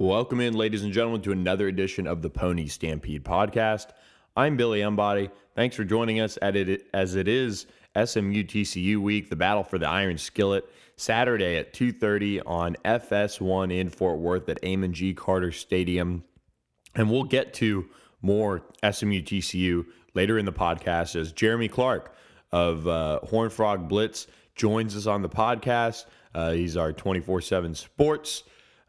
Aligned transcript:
Welcome 0.00 0.40
in, 0.40 0.54
ladies 0.54 0.82
and 0.82 0.94
gentlemen, 0.94 1.20
to 1.20 1.32
another 1.32 1.68
edition 1.68 2.06
of 2.06 2.22
the 2.22 2.30
Pony 2.30 2.68
Stampede 2.68 3.22
podcast. 3.22 3.88
I'm 4.34 4.56
Billy 4.56 4.80
Embody. 4.80 5.28
Thanks 5.54 5.76
for 5.76 5.84
joining 5.84 6.20
us 6.20 6.38
at 6.40 6.56
it 6.56 6.86
as 6.94 7.16
it 7.16 7.28
is 7.28 7.66
SMU 7.94 8.44
TCU 8.44 8.96
week, 8.96 9.28
the 9.28 9.36
battle 9.36 9.62
for 9.62 9.78
the 9.78 9.86
Iron 9.86 10.16
Skillet, 10.16 10.64
Saturday 10.96 11.58
at 11.58 11.74
2:30 11.74 12.40
on 12.46 12.76
FS1 12.82 13.70
in 13.70 13.90
Fort 13.90 14.18
Worth 14.18 14.48
at 14.48 14.64
Amon 14.64 14.94
G. 14.94 15.12
Carter 15.12 15.52
Stadium. 15.52 16.24
And 16.94 17.10
we'll 17.10 17.24
get 17.24 17.52
to 17.54 17.84
more 18.22 18.62
SMU 18.82 19.20
TCU 19.20 19.84
later 20.14 20.38
in 20.38 20.46
the 20.46 20.52
podcast 20.52 21.14
as 21.14 21.30
Jeremy 21.30 21.68
Clark 21.68 22.14
of 22.52 22.88
uh, 22.88 23.20
Horn 23.24 23.50
Frog 23.50 23.86
Blitz 23.86 24.28
joins 24.54 24.96
us 24.96 25.06
on 25.06 25.20
the 25.20 25.28
podcast. 25.28 26.06
Uh, 26.34 26.52
he's 26.52 26.78
our 26.78 26.90
24 26.90 27.42
7 27.42 27.74
sports 27.74 28.44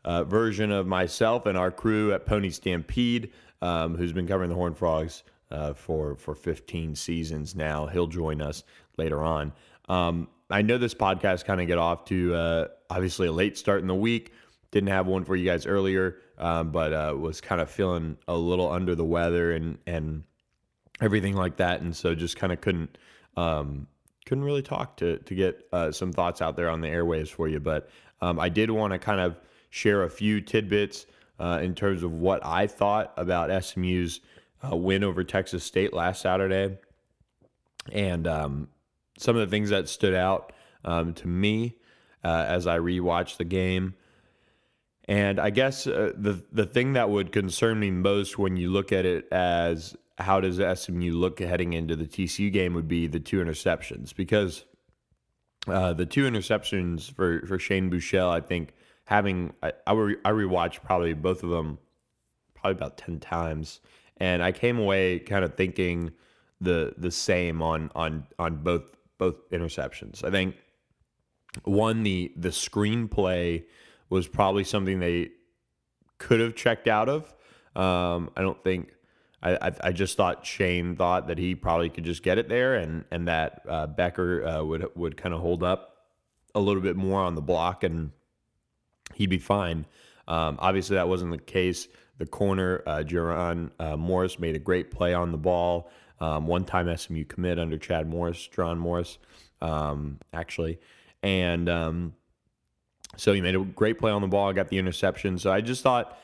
uh, 0.05 0.23
version 0.23 0.71
of 0.71 0.88
myself 0.88 1.45
and 1.45 1.57
our 1.57 1.71
crew 1.71 2.13
at 2.13 2.25
Pony 2.25 2.49
Stampede, 2.49 3.31
um, 3.62 3.95
who's 3.95 4.13
been 4.13 4.27
covering 4.27 4.49
the 4.49 4.55
Horn 4.55 4.73
Frogs 4.73 5.23
uh, 5.52 5.73
for, 5.73 6.16
for 6.16 6.35
15 6.35 6.95
seasons 6.95 7.55
now. 7.55 7.88
He'll 7.88 8.08
join 8.08 8.41
us 8.41 8.63
later 8.98 9.23
on. 9.23 9.53
Um, 9.89 10.27
I 10.49 10.61
know 10.61 10.77
this 10.77 10.94
podcast 10.94 11.45
kind 11.45 11.61
of 11.61 11.67
get 11.67 11.77
off 11.77 12.05
to 12.05 12.35
uh, 12.35 12.67
obviously 12.89 13.27
a 13.27 13.31
late 13.31 13.58
start 13.58 13.81
in 13.81 13.88
the 13.88 13.95
week. 13.95 14.34
Didn't 14.72 14.89
have 14.89 15.08
one 15.08 15.23
for 15.23 15.35
you 15.35 15.45
guys 15.45 15.66
earlier, 15.66 16.17
um, 16.38 16.72
but 16.72 16.94
uh, 16.94 17.16
was 17.17 17.41
kind 17.41 17.61
of 17.61 17.70
feeling 17.70 18.17
a 18.27 18.36
little 18.36 18.72
under 18.72 18.95
the 18.95 19.03
weather 19.03 19.52
and 19.52 19.77
and 19.86 20.23
everything 21.02 21.36
like 21.36 21.58
that, 21.58 21.81
and 21.81 21.95
so 21.95 22.16
just 22.16 22.38
kind 22.38 22.53
of 22.53 22.61
couldn't 22.61 22.97
um, 23.36 23.88
couldn't 24.25 24.44
really 24.44 24.61
talk 24.61 24.97
to 24.97 25.17
to 25.17 25.36
get 25.36 25.67
uh, 25.73 25.91
some 25.91 26.13
thoughts 26.13 26.41
out 26.41 26.55
there 26.55 26.70
on 26.70 26.80
the 26.81 26.88
airwaves 26.88 27.30
for 27.30 27.47
you. 27.47 27.59
But 27.59 27.89
um, 28.22 28.39
I 28.39 28.49
did 28.49 28.72
want 28.72 28.94
to 28.94 28.99
kind 28.99 29.20
of 29.20 29.38
share 29.71 30.03
a 30.03 30.09
few 30.09 30.39
tidbits 30.41 31.07
uh, 31.39 31.59
in 31.63 31.73
terms 31.73 32.03
of 32.03 32.11
what 32.11 32.45
I 32.45 32.67
thought 32.67 33.11
about 33.17 33.63
SMU's 33.63 34.20
uh, 34.63 34.75
win 34.75 35.03
over 35.03 35.23
Texas 35.23 35.64
State 35.64 35.91
last 35.91 36.22
Saturday, 36.22 36.77
and 37.92 38.27
um, 38.27 38.67
some 39.17 39.36
of 39.36 39.42
the 39.42 39.49
things 39.49 39.72
that 39.72 39.89
stood 39.89 40.14
out 40.14 40.53
um, 40.86 41.16
to 41.16 41.27
me 41.27 41.77
uh, 42.23 42.45
as 42.47 42.67
I 42.67 42.77
rewatched 42.77 43.38
the 43.38 43.44
game. 43.44 43.95
And 45.08 45.39
I 45.39 45.49
guess 45.49 45.88
uh, 45.88 46.11
the 46.16 46.44
the 46.52 46.66
thing 46.66 46.94
that 46.94 47.09
would 47.09 47.31
concern 47.31 47.80
me 47.80 47.89
most 47.89 48.38
when 48.38 48.55
you 48.55 48.69
look 48.69 48.92
at 48.92 49.05
it 49.05 49.27
as 49.31 49.95
how 50.19 50.39
does 50.39 50.58
SMU 50.80 51.14
look 51.14 51.39
heading 51.39 51.73
into 51.73 51.95
the 51.95 52.05
TCU 52.05 52.53
game 52.53 52.75
would 52.75 52.88
be 52.88 53.08
the 53.08 53.19
two 53.19 53.44
interceptions 53.44 54.16
because 54.16 54.66
uh, 55.67 55.94
the 55.94 56.05
two 56.05 56.30
interceptions 56.30 57.11
for 57.11 57.45
for 57.47 57.58
Shane 57.58 57.89
Buechele, 57.89 58.30
I 58.30 58.42
think 58.42 58.73
having 59.12 59.54
I 59.62 59.73
I, 59.86 59.92
re, 59.92 60.16
I 60.23 60.31
rewatched 60.31 60.81
probably 60.84 61.14
both 61.14 61.44
of 61.44 61.50
them 61.50 61.78
probably 62.56 62.78
about 62.78 62.98
ten 62.98 63.20
times, 63.20 63.81
and 64.17 64.42
I 64.42 64.54
came 64.54 64.80
away 64.80 65.20
kind 65.20 65.44
of 65.44 65.56
thinking 65.56 66.12
the 66.62 66.94
the 66.98 67.12
same 67.12 67.62
on 67.62 67.92
on 67.94 68.26
on 68.39 68.64
both 68.64 68.95
both 69.17 69.36
interceptions. 69.52 70.23
I 70.23 70.32
think 70.32 70.56
one 71.66 72.04
the 72.04 72.32
the 72.38 72.50
screenplay 72.50 73.66
was 74.09 74.30
probably 74.30 74.64
something 74.64 75.00
they 75.00 75.32
could 76.17 76.39
have 76.39 76.56
checked 76.56 76.88
out 76.88 77.09
of. 77.09 77.34
Um, 77.76 78.30
I 78.38 78.42
don't 78.42 78.64
think 78.64 78.94
I, 79.44 79.56
I, 79.56 79.72
I 79.86 79.92
just 79.92 80.16
thought 80.16 80.45
Shane 80.45 80.95
thought 80.95 81.28
that 81.28 81.38
he 81.38 81.54
probably 81.54 81.89
could 81.89 82.06
just 82.06 82.23
get 82.23 82.38
it 82.38 82.48
there, 82.48 82.76
and 82.76 83.04
and 83.12 83.28
that 83.28 83.62
uh, 83.67 83.88
Becker 83.88 84.45
uh, 84.45 84.64
would 84.64 84.88
would 84.95 85.17
kind 85.17 85.36
of 85.36 85.42
hold 85.42 85.64
up 85.64 85.98
a 86.56 86.62
little 86.62 86.82
bit 86.82 86.95
more 86.95 87.20
on 87.20 87.36
the 87.36 87.42
block, 87.42 87.84
and 87.84 88.12
he'd 89.22 89.30
be 89.30 89.38
fine. 89.38 89.86
Um, 90.27 90.58
obviously, 90.59 90.95
that 90.95 91.08
wasn't 91.08 91.31
the 91.31 91.38
case. 91.38 91.88
The 92.17 92.25
corner, 92.25 92.83
uh, 92.86 93.03
uh, 93.80 93.97
Morris, 93.97 94.39
made 94.39 94.55
a 94.55 94.59
great 94.59 94.91
play 94.91 95.14
on 95.14 95.31
the 95.31 95.38
ball. 95.38 95.91
Um, 96.19 96.47
one 96.47 96.66
time 96.66 96.95
SMU 96.95 97.23
commit 97.25 97.58
under 97.58 97.77
Chad 97.77 98.08
Morris, 98.08 98.49
Jerron 98.53 98.77
Morris, 98.77 99.17
um, 99.61 100.20
actually. 100.33 100.80
And 101.23 101.70
um, 101.70 102.14
so 103.15 103.33
he 103.33 103.42
made 103.42 103.55
a 103.55 103.59
great 103.59 103.99
play 103.99 104.11
on 104.11 104.21
the 104.21 104.27
ball, 104.27 104.52
got 104.54 104.70
the 104.70 104.77
interception. 104.77 105.38
So 105.38 105.52
I 105.52 105.61
just 105.61 105.83
thought 105.83 106.17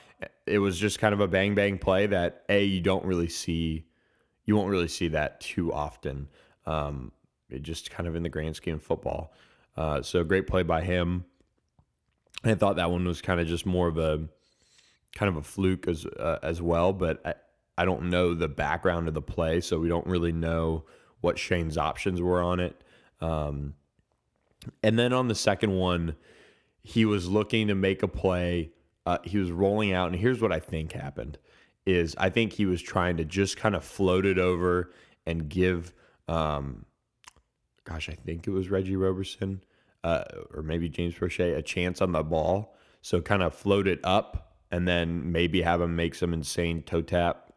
it 0.46 0.60
was 0.60 0.78
just 0.78 1.00
kind 1.00 1.14
of 1.14 1.20
a 1.20 1.28
bang 1.28 1.56
bang 1.56 1.78
play 1.78 2.08
that 2.08 2.44
a 2.50 2.64
you 2.64 2.82
don't 2.82 3.06
really 3.06 3.30
see, 3.30 3.86
you 4.46 4.56
won't 4.56 4.70
really 4.70 4.88
see 4.88 5.08
that 5.10 5.40
too 5.42 5.74
often. 5.74 6.28
Um, 6.66 7.12
it 7.50 7.64
just 7.64 7.92
kind 7.92 8.08
of 8.08 8.16
in 8.16 8.24
the 8.24 8.30
grand 8.30 8.56
scheme 8.56 8.76
of 8.76 8.84
football. 8.84 9.34
Uh, 9.76 10.02
so 10.02 10.24
great 10.24 10.48
play 10.48 10.64
by 10.64 10.82
him. 10.82 11.26
I 12.44 12.56
thought 12.56 12.76
that 12.76 12.92
one 12.92 13.06
was 13.06 13.22
kind 13.22 13.40
of 13.40 13.48
just 13.48 13.66
more 13.66 13.88
of 13.88 13.98
a 13.98 14.28
kind 15.16 15.30
of 15.30 15.38
a 15.38 15.42
fluke 15.42 15.88
as 15.88 16.06
uh, 16.06 16.40
as 16.44 16.62
well, 16.62 16.94
but 16.94 17.26
I, 17.26 17.34
I 17.78 17.86
don't 17.86 18.10
know 18.10 18.34
the 18.34 18.48
background 18.48 19.08
of 19.08 19.14
the 19.14 19.22
play, 19.22 19.62
so 19.62 19.80
we 19.80 19.90
don't 19.90 20.08
really 20.08 20.32
know 20.32 20.86
what 21.22 21.38
Shane's 21.38 21.78
options 21.78 22.22
were 22.22 22.42
on 22.42 22.60
it. 22.60 22.84
Um, 23.22 23.74
and 24.84 24.98
then 24.98 25.14
on 25.14 25.28
the 25.28 25.36
second 25.36 25.76
one, 25.76 26.16
he 26.84 27.06
was 27.06 27.28
looking 27.28 27.68
to 27.68 27.76
make 27.76 28.04
a 28.04 28.08
play. 28.08 28.72
Uh, 29.06 29.18
he 29.24 29.38
was 29.38 29.52
rolling 29.52 29.94
out, 29.94 30.12
and 30.12 30.20
here's 30.20 30.42
what 30.42 30.52
I 30.52 30.60
think 30.60 30.92
happened: 30.92 31.38
is 31.86 32.16
I 32.18 32.30
think 32.30 32.54
he 32.54 32.66
was 32.66 32.82
trying 32.82 33.18
to 33.18 33.26
just 33.26 33.58
kind 33.58 33.76
of 33.76 33.84
float 33.84 34.26
it 34.26 34.38
over 34.38 34.92
and 35.26 35.50
give, 35.50 35.94
um, 36.28 36.86
gosh, 37.84 38.10
I 38.10 38.14
think 38.14 38.48
it 38.48 38.52
was 38.52 38.70
Reggie 38.70 38.96
Roberson 38.96 39.62
uh, 40.08 40.24
or 40.54 40.64
maybe 40.64 40.88
James 40.88 41.16
Proche 41.16 41.58
a 41.58 41.62
chance 41.62 42.02
on 42.02 42.14
the 42.14 42.24
ball. 42.24 42.76
So 43.02 43.20
kind 43.20 43.44
of 43.44 43.54
float 43.54 43.88
it 43.88 44.00
up 44.06 44.54
and 44.72 44.88
then 44.88 45.34
maybe 45.34 45.62
have 45.62 45.82
him 45.82 45.98
make 45.98 46.16
some 46.16 46.34
insane 46.34 46.82
toe 46.84 47.02
tap 47.02 47.52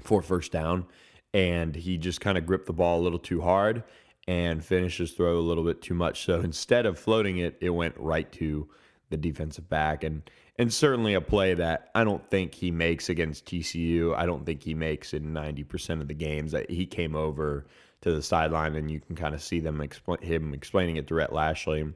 for 0.00 0.22
first 0.22 0.52
down. 0.52 0.86
And 1.34 1.74
he 1.74 1.98
just 1.98 2.20
kind 2.20 2.38
of 2.38 2.46
gripped 2.46 2.66
the 2.66 2.72
ball 2.72 3.00
a 3.00 3.02
little 3.02 3.18
too 3.18 3.40
hard 3.40 3.82
and 4.28 4.64
finished 4.64 4.98
his 4.98 5.10
throw 5.10 5.38
a 5.38 5.40
little 5.40 5.64
bit 5.64 5.82
too 5.82 5.94
much. 5.94 6.24
So 6.24 6.40
instead 6.44 6.86
of 6.86 6.98
floating 6.98 7.38
it, 7.38 7.56
it 7.60 7.70
went 7.70 7.96
right 7.98 8.30
to 8.32 8.68
the 9.10 9.16
defensive 9.16 9.68
back 9.68 10.04
and 10.04 10.22
and 10.56 10.72
certainly 10.72 11.14
a 11.14 11.20
play 11.20 11.54
that 11.54 11.90
I 11.94 12.04
don't 12.04 12.28
think 12.30 12.54
he 12.54 12.70
makes 12.70 13.08
against 13.08 13.46
TCU. 13.46 14.14
I 14.14 14.26
don't 14.26 14.44
think 14.44 14.62
he 14.62 14.74
makes 14.74 15.14
in 15.14 15.32
90% 15.32 16.02
of 16.02 16.06
the 16.06 16.14
games 16.14 16.52
that 16.52 16.70
he 16.70 16.84
came 16.84 17.16
over 17.16 17.66
to 18.02 18.12
the 18.12 18.22
sideline 18.22 18.76
and 18.76 18.90
you 18.90 19.00
can 19.00 19.14
kind 19.16 19.34
of 19.34 19.42
see 19.42 19.60
them 19.60 19.78
expl- 19.78 20.22
him 20.22 20.54
explaining 20.54 20.96
it 20.96 21.06
to 21.08 21.14
Rhett 21.14 21.32
Lashlee, 21.32 21.92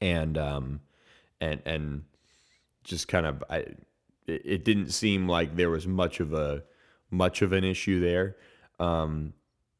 and 0.00 0.38
um 0.38 0.80
and 1.40 1.60
and 1.64 2.04
just 2.84 3.08
kind 3.08 3.26
of 3.26 3.42
I 3.50 3.64
it, 4.26 4.42
it 4.44 4.64
didn't 4.64 4.90
seem 4.90 5.28
like 5.28 5.56
there 5.56 5.70
was 5.70 5.86
much 5.86 6.20
of 6.20 6.32
a 6.32 6.64
much 7.10 7.42
of 7.42 7.52
an 7.52 7.64
issue 7.64 8.00
there. 8.00 8.36
Um, 8.78 9.34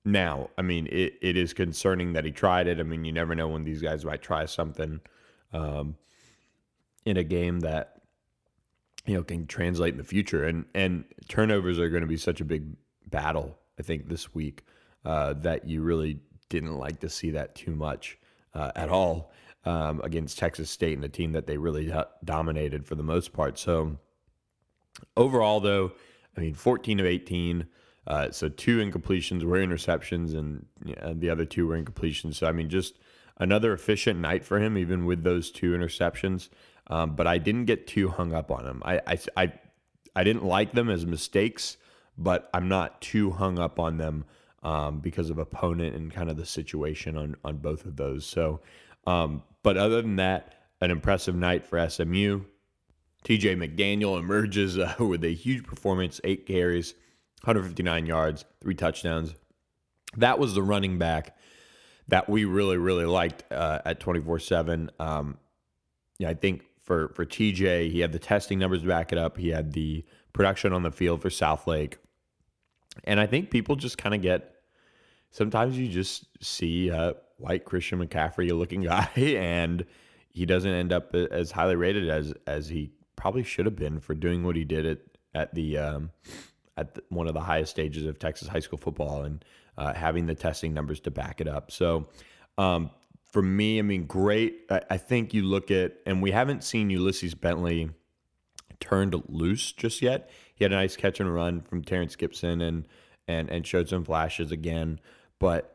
now, 0.04 0.50
I 0.58 0.62
mean, 0.62 0.86
it, 0.90 1.14
it 1.22 1.36
is 1.36 1.52
concerning 1.52 2.12
that 2.12 2.24
he 2.24 2.30
tried 2.30 2.66
it. 2.66 2.78
I 2.78 2.82
mean, 2.82 3.04
you 3.04 3.12
never 3.12 3.34
know 3.34 3.48
when 3.48 3.64
these 3.64 3.80
guys 3.80 4.04
might 4.04 4.22
try 4.22 4.44
something 4.44 5.00
um, 5.52 5.96
in 7.04 7.16
a 7.16 7.24
game 7.24 7.60
that 7.60 8.02
you 9.06 9.14
know 9.14 9.22
can 9.22 9.46
translate 9.46 9.94
in 9.94 9.98
the 9.98 10.04
future. 10.04 10.44
And 10.44 10.64
and 10.74 11.04
turnovers 11.28 11.78
are 11.78 11.88
going 11.88 12.02
to 12.02 12.06
be 12.06 12.16
such 12.16 12.40
a 12.40 12.44
big 12.44 12.76
battle. 13.08 13.58
I 13.78 13.82
think 13.82 14.08
this 14.08 14.34
week 14.34 14.64
uh, 15.04 15.34
that 15.34 15.66
you 15.66 15.82
really 15.82 16.18
didn't 16.48 16.76
like 16.76 17.00
to 17.00 17.08
see 17.08 17.30
that 17.30 17.54
too 17.54 17.74
much 17.74 18.18
uh, 18.54 18.70
at 18.76 18.88
all 18.88 19.32
um, 19.64 20.00
against 20.04 20.38
Texas 20.38 20.70
State 20.70 20.94
and 20.94 21.04
a 21.04 21.08
team 21.08 21.32
that 21.32 21.46
they 21.46 21.56
really 21.56 21.92
dominated 22.24 22.86
for 22.86 22.94
the 22.94 23.02
most 23.02 23.32
part. 23.32 23.58
So 23.58 23.98
overall, 25.16 25.60
though, 25.60 25.92
I 26.36 26.40
mean, 26.40 26.54
14 26.54 27.00
of 27.00 27.06
18. 27.06 27.66
Uh, 28.06 28.30
so 28.30 28.48
two 28.48 28.78
incompletions 28.78 29.42
were 29.42 29.58
interceptions, 29.58 30.34
and 30.34 30.66
the 31.20 31.30
other 31.30 31.46
two 31.46 31.66
were 31.66 31.80
incompletions. 31.80 32.34
So 32.34 32.46
I 32.46 32.52
mean, 32.52 32.68
just 32.68 32.98
another 33.38 33.72
efficient 33.72 34.20
night 34.20 34.44
for 34.44 34.58
him, 34.60 34.76
even 34.76 35.06
with 35.06 35.24
those 35.24 35.50
two 35.50 35.72
interceptions. 35.72 36.48
Um, 36.88 37.16
but 37.16 37.26
I 37.26 37.38
didn't 37.38 37.64
get 37.64 37.86
too 37.86 38.10
hung 38.10 38.34
up 38.34 38.50
on 38.50 38.66
him. 38.66 38.82
I, 38.84 39.00
I, 39.06 39.18
I, 39.36 39.52
I 40.14 40.24
didn't 40.24 40.44
like 40.44 40.72
them 40.72 40.90
as 40.90 41.06
mistakes, 41.06 41.78
but 42.18 42.50
I'm 42.52 42.68
not 42.68 43.00
too 43.00 43.30
hung 43.30 43.58
up 43.58 43.78
on 43.78 43.96
them 43.96 44.24
um, 44.64 45.00
because 45.00 45.30
of 45.30 45.38
opponent 45.38 45.94
and 45.94 46.12
kind 46.12 46.30
of 46.30 46.36
the 46.36 46.46
situation 46.46 47.16
on 47.16 47.36
on 47.44 47.58
both 47.58 47.84
of 47.84 47.96
those. 47.96 48.26
So, 48.26 48.60
um, 49.06 49.42
but 49.62 49.76
other 49.76 50.02
than 50.02 50.16
that, 50.16 50.54
an 50.80 50.90
impressive 50.90 51.34
night 51.34 51.64
for 51.64 51.88
SMU. 51.88 52.42
TJ 53.24 53.56
McDaniel 53.56 54.18
emerges 54.18 54.78
uh, 54.78 54.94
with 55.00 55.24
a 55.24 55.32
huge 55.32 55.64
performance, 55.64 56.20
eight 56.24 56.46
carries, 56.46 56.92
159 57.42 58.06
yards, 58.06 58.44
three 58.60 58.74
touchdowns. 58.74 59.34
That 60.16 60.38
was 60.38 60.54
the 60.54 60.62
running 60.62 60.98
back 60.98 61.36
that 62.08 62.28
we 62.28 62.44
really, 62.44 62.76
really 62.76 63.06
liked 63.06 63.50
uh, 63.50 63.80
at 63.84 63.98
24 63.98 64.34
um, 64.34 64.40
7. 64.40 64.90
Yeah, 66.18 66.28
I 66.28 66.34
think 66.34 66.64
for, 66.82 67.08
for 67.08 67.24
TJ, 67.24 67.90
he 67.90 68.00
had 68.00 68.12
the 68.12 68.18
testing 68.18 68.58
numbers 68.58 68.82
to 68.82 68.88
back 68.88 69.10
it 69.10 69.18
up, 69.18 69.38
he 69.38 69.48
had 69.48 69.72
the 69.72 70.04
production 70.32 70.72
on 70.72 70.82
the 70.82 70.92
field 70.92 71.22
for 71.22 71.30
Southlake. 71.30 71.94
And 73.04 73.18
I 73.18 73.26
think 73.26 73.50
people 73.50 73.74
just 73.74 73.98
kind 73.98 74.14
of 74.14 74.22
get 74.22 74.53
sometimes 75.34 75.76
you 75.76 75.88
just 75.88 76.26
see 76.40 76.88
a 76.88 77.14
white 77.38 77.64
Christian 77.64 77.98
McCaffrey 77.98 78.56
looking 78.56 78.82
guy 78.84 79.10
and 79.16 79.84
he 80.30 80.46
doesn't 80.46 80.70
end 80.70 80.92
up 80.92 81.14
as 81.14 81.50
highly 81.50 81.76
rated 81.76 82.08
as 82.08 82.32
as 82.46 82.68
he 82.68 82.90
probably 83.16 83.42
should 83.42 83.66
have 83.66 83.76
been 83.76 84.00
for 84.00 84.14
doing 84.14 84.42
what 84.42 84.56
he 84.56 84.64
did 84.64 84.86
at 84.86 84.98
at 85.34 85.54
the 85.54 85.76
um, 85.76 86.10
at 86.76 86.94
the, 86.94 87.02
one 87.10 87.28
of 87.28 87.34
the 87.34 87.40
highest 87.40 87.70
stages 87.70 88.06
of 88.06 88.18
Texas 88.18 88.48
high 88.48 88.60
school 88.60 88.78
football 88.78 89.22
and 89.22 89.44
uh, 89.76 89.92
having 89.92 90.26
the 90.26 90.34
testing 90.34 90.72
numbers 90.72 91.00
to 91.00 91.10
back 91.10 91.40
it 91.40 91.48
up. 91.48 91.70
So 91.70 92.06
um, 92.56 92.90
for 93.24 93.42
me, 93.42 93.80
I 93.80 93.82
mean, 93.82 94.06
great. 94.06 94.60
I, 94.70 94.80
I, 94.90 94.96
think 94.96 95.34
you 95.34 95.42
look 95.42 95.72
at, 95.72 95.94
and 96.06 96.22
we 96.22 96.30
haven't 96.30 96.62
seen 96.62 96.90
Ulysses 96.90 97.34
Bentley 97.34 97.90
turned 98.78 99.20
loose 99.28 99.72
just 99.72 100.00
yet. 100.00 100.30
He 100.54 100.64
had 100.64 100.70
a 100.70 100.76
nice 100.76 100.94
catch 100.94 101.18
and 101.18 101.32
run 101.34 101.60
from 101.62 101.82
Terrence 101.82 102.14
Gibson 102.14 102.60
and 102.60 102.86
and 103.26 103.50
and 103.50 103.66
showed 103.66 103.88
some 103.88 104.04
flashes 104.04 104.52
again, 104.52 105.00
but 105.38 105.74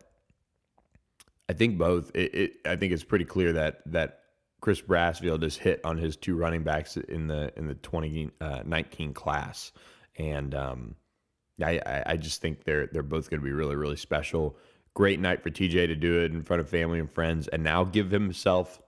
I 1.50 1.54
think 1.54 1.78
both. 1.78 2.12
It, 2.16 2.36
it 2.36 2.52
I 2.66 2.76
think 2.76 2.94
it's 2.94 3.04
pretty 3.04 3.26
clear 3.26 3.54
that 3.54 3.82
that 3.88 4.20
Chris 4.62 4.82
Brassfield 4.82 5.44
is 5.44 5.58
hit 5.58 5.82
on 5.84 5.98
his 5.98 6.16
two 6.16 6.36
running 6.36 6.64
backs 6.64 6.96
in 6.98 7.28
the 7.28 7.52
in 7.58 7.68
the 7.68 7.76
2019 7.76 9.10
uh, 9.10 9.14
class, 9.14 9.72
and 10.18 10.54
um, 10.54 10.96
I 11.62 12.04
I 12.06 12.18
just 12.18 12.42
think 12.42 12.64
they're 12.64 12.88
they're 12.88 13.04
both 13.04 13.30
going 13.30 13.40
to 13.40 13.46
be 13.46 13.52
really 13.52 13.76
really 13.76 13.96
special. 13.96 14.58
Great 14.94 15.20
night 15.20 15.42
for 15.42 15.50
TJ 15.50 15.88
to 15.88 15.96
do 15.96 16.20
it 16.20 16.32
in 16.32 16.44
front 16.44 16.60
of 16.60 16.70
family 16.70 17.00
and 17.00 17.12
friends, 17.12 17.48
and 17.48 17.64
now 17.64 17.84
give 17.84 18.12
himself 18.12 18.82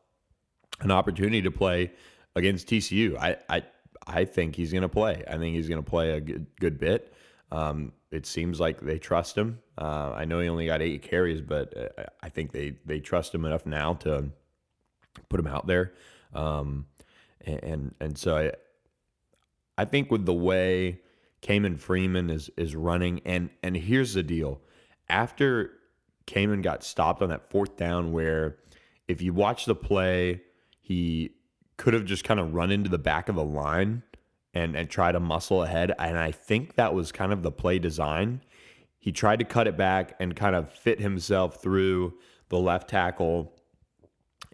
an 0.81 0.91
opportunity 0.91 1.41
to 1.41 1.51
play 1.51 1.91
against 2.35 2.67
TCU. 2.67 3.17
I 3.17 3.37
I 3.49 3.63
I 4.05 4.25
think 4.25 4.55
he's 4.55 4.71
going 4.71 4.81
to 4.83 4.89
play. 4.89 5.23
I 5.27 5.37
think 5.37 5.55
he's 5.55 5.69
going 5.69 5.83
to 5.83 5.89
play 5.89 6.11
a 6.11 6.21
good 6.21 6.47
good 6.59 6.79
bit. 6.79 7.13
Um, 7.51 7.93
it 8.11 8.25
seems 8.25 8.59
like 8.59 8.81
they 8.81 8.99
trust 8.99 9.37
him. 9.37 9.59
Uh, 9.77 10.11
I 10.15 10.25
know 10.25 10.39
he 10.39 10.49
only 10.49 10.65
got 10.65 10.81
eight 10.81 11.01
carries, 11.01 11.41
but 11.41 11.75
uh, 11.77 12.03
I 12.21 12.29
think 12.29 12.51
they 12.51 12.75
they 12.85 12.99
trust 12.99 13.33
him 13.33 13.45
enough 13.45 13.65
now 13.65 13.93
to 13.95 14.29
put 15.29 15.39
him 15.39 15.47
out 15.47 15.65
there. 15.65 15.93
Um, 16.33 16.87
and 17.45 17.95
and 17.99 18.17
so 18.17 18.37
I 18.37 18.51
I 19.77 19.85
think 19.85 20.11
with 20.11 20.25
the 20.25 20.33
way 20.33 20.99
Ke'Mon 21.41 21.79
Freeman 21.79 22.29
is 22.29 22.51
is 22.57 22.75
running, 22.75 23.21
and 23.25 23.49
and 23.63 23.75
here's 23.75 24.13
the 24.13 24.23
deal: 24.23 24.61
after 25.09 25.71
Cayman 26.25 26.61
got 26.61 26.83
stopped 26.83 27.21
on 27.21 27.29
that 27.29 27.49
fourth 27.49 27.77
down, 27.77 28.11
where 28.11 28.57
if 29.07 29.21
you 29.21 29.33
watch 29.33 29.65
the 29.65 29.75
play, 29.75 30.41
he 30.81 31.31
could 31.77 31.93
have 31.93 32.05
just 32.05 32.23
kind 32.23 32.39
of 32.39 32.53
run 32.53 32.71
into 32.71 32.89
the 32.89 32.99
back 32.99 33.29
of 33.29 33.35
the 33.35 33.43
line 33.43 34.03
and 34.53 34.75
and 34.75 34.89
try 34.89 35.11
to 35.11 35.19
muscle 35.19 35.63
ahead. 35.63 35.93
And 35.97 36.17
I 36.17 36.31
think 36.31 36.75
that 36.75 36.93
was 36.93 37.11
kind 37.11 37.31
of 37.31 37.43
the 37.43 37.51
play 37.51 37.79
design. 37.79 38.41
He 38.99 39.11
tried 39.11 39.39
to 39.39 39.45
cut 39.45 39.67
it 39.67 39.77
back 39.77 40.15
and 40.19 40.35
kind 40.35 40.55
of 40.55 40.71
fit 40.71 40.99
himself 40.99 41.61
through 41.61 42.13
the 42.49 42.59
left 42.59 42.89
tackle 42.89 43.53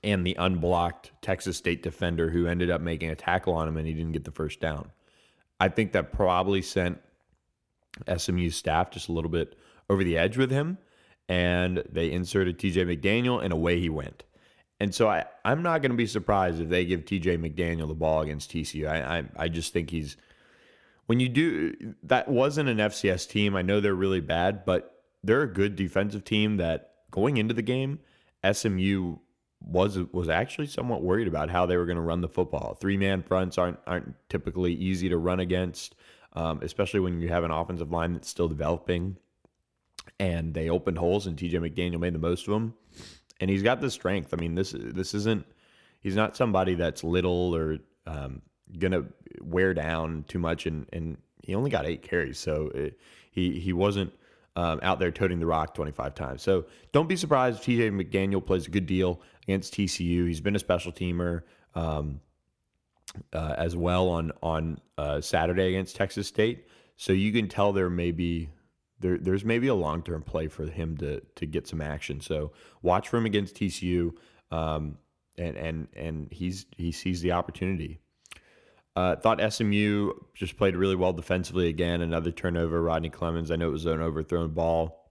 and 0.04 0.26
the 0.26 0.36
unblocked 0.40 1.12
Texas 1.22 1.58
State 1.58 1.82
defender 1.84 2.30
who 2.30 2.48
ended 2.48 2.70
up 2.70 2.82
making 2.82 3.10
a 3.10 3.16
tackle 3.16 3.54
on 3.54 3.68
him 3.68 3.78
and 3.78 3.88
he 3.88 3.94
didn't 3.94 4.12
get 4.12 4.24
the 4.24 4.32
first 4.32 4.60
down. 4.60 4.92
I 5.60 5.70
think 5.70 5.92
that 5.94 6.14
probably 6.14 6.62
sent 6.62 7.02
SMU 8.16 8.52
staff 8.52 8.92
just 8.92 9.10
a 9.10 9.12
little 9.12 9.32
bit 9.32 9.58
over 9.90 10.04
the 10.04 10.18
edge 10.18 10.38
with 10.38 10.52
him 10.52 10.78
and 11.28 11.84
they 11.92 12.12
inserted 12.12 12.58
TJ 12.58 12.86
McDaniel 12.86 13.44
and 13.44 13.52
away 13.52 13.80
he 13.80 13.90
went. 13.90 14.24
And 14.79 14.94
so 14.94 15.09
I, 15.09 15.25
I'm 15.44 15.63
not 15.63 15.81
going 15.81 15.91
to 15.91 15.97
be 15.97 16.06
surprised 16.06 16.62
if 16.62 16.69
they 16.69 16.85
give 16.85 17.06
TJ 17.06 17.39
McDaniel 17.39 17.88
the 17.88 17.95
ball 17.95 18.21
against 18.21 18.51
TCU. 18.51 18.88
I, 18.88 19.19
I, 19.19 19.24
I 19.35 19.47
just 19.47 19.74
think 19.74 19.89
he's 19.89 20.18
when 21.07 21.19
you 21.19 21.29
do 21.29 21.95
that 22.03 22.27
wasn't 22.27 22.69
an 22.69 22.77
FCS 22.77 23.27
team. 23.27 23.56
I 23.56 23.62
know 23.63 23.79
they're 23.79 23.95
really 23.95 24.21
bad, 24.21 24.65
but 24.65 25.03
they're 25.24 25.41
a 25.41 25.51
good 25.51 25.75
defensive 25.75 26.24
team 26.24 26.57
that 26.57 26.91
going 27.09 27.38
into 27.38 27.53
the 27.53 27.62
game, 27.62 28.00
SMU 28.50 29.18
was 29.59 29.97
was 30.12 30.29
actually 30.29 30.68
somewhat 30.68 31.01
worried 31.01 31.27
about 31.27 31.50
how 31.50 31.65
they 31.65 31.77
were 31.77 31.85
going 31.85 31.97
to 31.97 32.01
run 32.01 32.21
the 32.21 32.27
football. 32.27 32.75
Three 32.75 32.97
man 32.97 33.24
fronts 33.24 33.57
aren't 33.57 33.79
aren't 33.88 34.13
typically 34.29 34.74
easy 34.74 35.09
to 35.09 35.18
run 35.18 35.39
against, 35.39 35.95
um, 36.33 36.59
especially 36.62 37.00
when 37.00 37.19
you 37.19 37.29
have 37.29 37.44
an 37.44 37.51
offensive 37.51 37.91
line 37.91 38.13
that's 38.13 38.29
still 38.29 38.47
developing. 38.47 39.18
And 40.19 40.53
they 40.53 40.69
opened 40.69 40.97
holes, 40.97 41.27
and 41.27 41.38
TJ 41.38 41.53
McDaniel 41.53 42.00
made 42.00 42.13
the 42.13 42.19
most 42.19 42.47
of 42.47 42.53
them 42.53 42.75
and 43.39 43.50
he's 43.50 43.63
got 43.63 43.81
the 43.81 43.92
strength. 43.92 44.34
I 44.34 44.38
mean, 44.38 44.56
this 44.56 44.74
this 44.75 45.13
isn't 45.13 45.45
he's 46.00 46.16
not 46.16 46.36
somebody 46.36 46.75
that's 46.75 47.04
little 47.04 47.56
or 47.56 47.78
um, 48.06 48.42
gonna 48.80 49.06
wear 49.42 49.74
down 49.74 50.25
too 50.28 50.39
much, 50.39 50.66
and 50.66 50.88
and 50.94 51.18
he 51.44 51.56
only 51.56 51.69
got 51.69 51.86
eight 51.86 52.01
carries, 52.01 52.39
so 52.39 52.72
it, 52.74 53.00
he 53.31 53.60
he 53.60 53.74
wasn't. 53.74 54.13
Um, 54.56 54.80
out 54.81 54.98
there 54.98 55.12
toting 55.12 55.39
the 55.39 55.45
rock 55.45 55.75
25 55.75 56.16
times. 56.16 56.42
So 56.42 56.66
don't 56.92 57.07
be 57.07 57.16
surprised 57.16 57.60
if 57.60 57.66
TJ 57.68 57.92
McDaniel 57.92 58.44
plays 58.44 58.66
a 58.66 58.72
good 58.72 58.88
deal 58.88 59.22
against 59.44 59.75
TCU. 59.75 60.25
He's 60.25 60.42
been 60.42 60.56
a 60.56 60.60
special 60.60 60.92
teamer 60.92 61.44
um, 61.75 62.19
uh, 63.34 63.54
as 63.56 63.75
well 63.75 64.10
on 64.10 64.31
on 64.42 64.80
uh, 64.98 65.22
Saturday 65.22 65.68
against 65.68 65.95
Texas 65.95 66.28
State. 66.28 66.66
So 66.95 67.13
you 67.13 67.31
can 67.31 67.48
tell 67.48 67.72
there 67.72 67.92
may 67.92 68.12
be 68.12 68.50
there, 69.00 69.18
there's 69.18 69.46
maybe 69.46 69.68
a 69.68 69.76
long 69.76 70.02
term 70.02 70.24
play 70.24 70.48
for 70.48 70.66
him 70.66 70.98
to 70.98 71.22
to 71.36 71.46
get 71.46 71.68
some 71.68 71.82
action. 71.82 72.22
So 72.22 72.52
watch 72.82 73.10
for 73.10 73.18
him 73.18 73.26
against 73.26 73.56
TCU, 73.56 74.14
um, 74.52 74.98
and 75.38 75.56
and 75.58 75.88
and 75.96 76.28
he's 76.32 76.66
he 76.76 76.92
sees 76.92 77.22
the 77.22 77.34
opportunity. 77.34 78.00
Uh, 78.96 79.16
thought 79.16 79.40
SMU 79.54 80.12
just 80.34 80.58
played 80.58 80.76
really 80.76 80.96
well 80.96 81.14
defensively 81.14 81.68
again. 81.68 82.02
Another 82.02 82.32
turnover, 82.32 82.82
Rodney 82.82 83.12
Clemons. 83.12 83.52
I 83.52 83.56
know 83.56 83.68
it 83.68 83.72
was 83.72 83.86
an 83.86 84.02
overthrown 84.02 84.52
ball, 84.52 85.08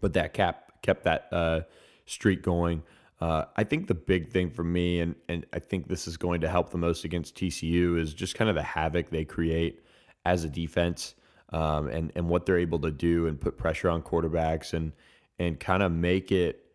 but 0.00 0.14
that 0.14 0.34
cap 0.34 0.82
kept 0.82 1.04
that 1.04 1.28
uh, 1.30 1.60
streak 2.06 2.42
going. 2.42 2.82
Uh, 3.20 3.44
I 3.56 3.62
think 3.62 3.86
the 3.86 3.94
big 3.94 4.30
thing 4.30 4.50
for 4.50 4.64
me, 4.64 4.98
and 4.98 5.14
and 5.28 5.46
I 5.52 5.60
think 5.60 5.86
this 5.86 6.08
is 6.08 6.16
going 6.16 6.40
to 6.40 6.48
help 6.48 6.70
the 6.70 6.78
most 6.78 7.04
against 7.04 7.36
TCU, 7.36 7.98
is 7.98 8.12
just 8.12 8.34
kind 8.34 8.50
of 8.50 8.56
the 8.56 8.62
havoc 8.62 9.10
they 9.10 9.24
create 9.24 9.84
as 10.24 10.42
a 10.42 10.48
defense 10.48 11.14
um, 11.54 11.86
and 11.86 12.10
and 12.16 12.28
what 12.28 12.46
they're 12.46 12.58
able 12.58 12.80
to 12.80 12.90
do 12.90 13.28
and 13.28 13.40
put 13.40 13.56
pressure 13.56 13.88
on 13.88 14.02
quarterbacks 14.02 14.72
and 14.72 14.92
and 15.38 15.60
kind 15.60 15.84
of 15.84 15.92
make 15.92 16.32
it 16.32 16.66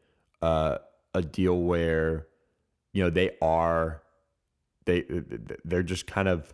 uh, 0.42 0.78
a 1.14 1.22
deal 1.22 1.60
where 1.60 2.28
you 2.94 3.04
know 3.04 3.10
they 3.10 3.32
are 3.42 4.02
they 4.86 5.04
they're 5.66 5.84
just 5.84 6.08
kind 6.08 6.30
of 6.30 6.54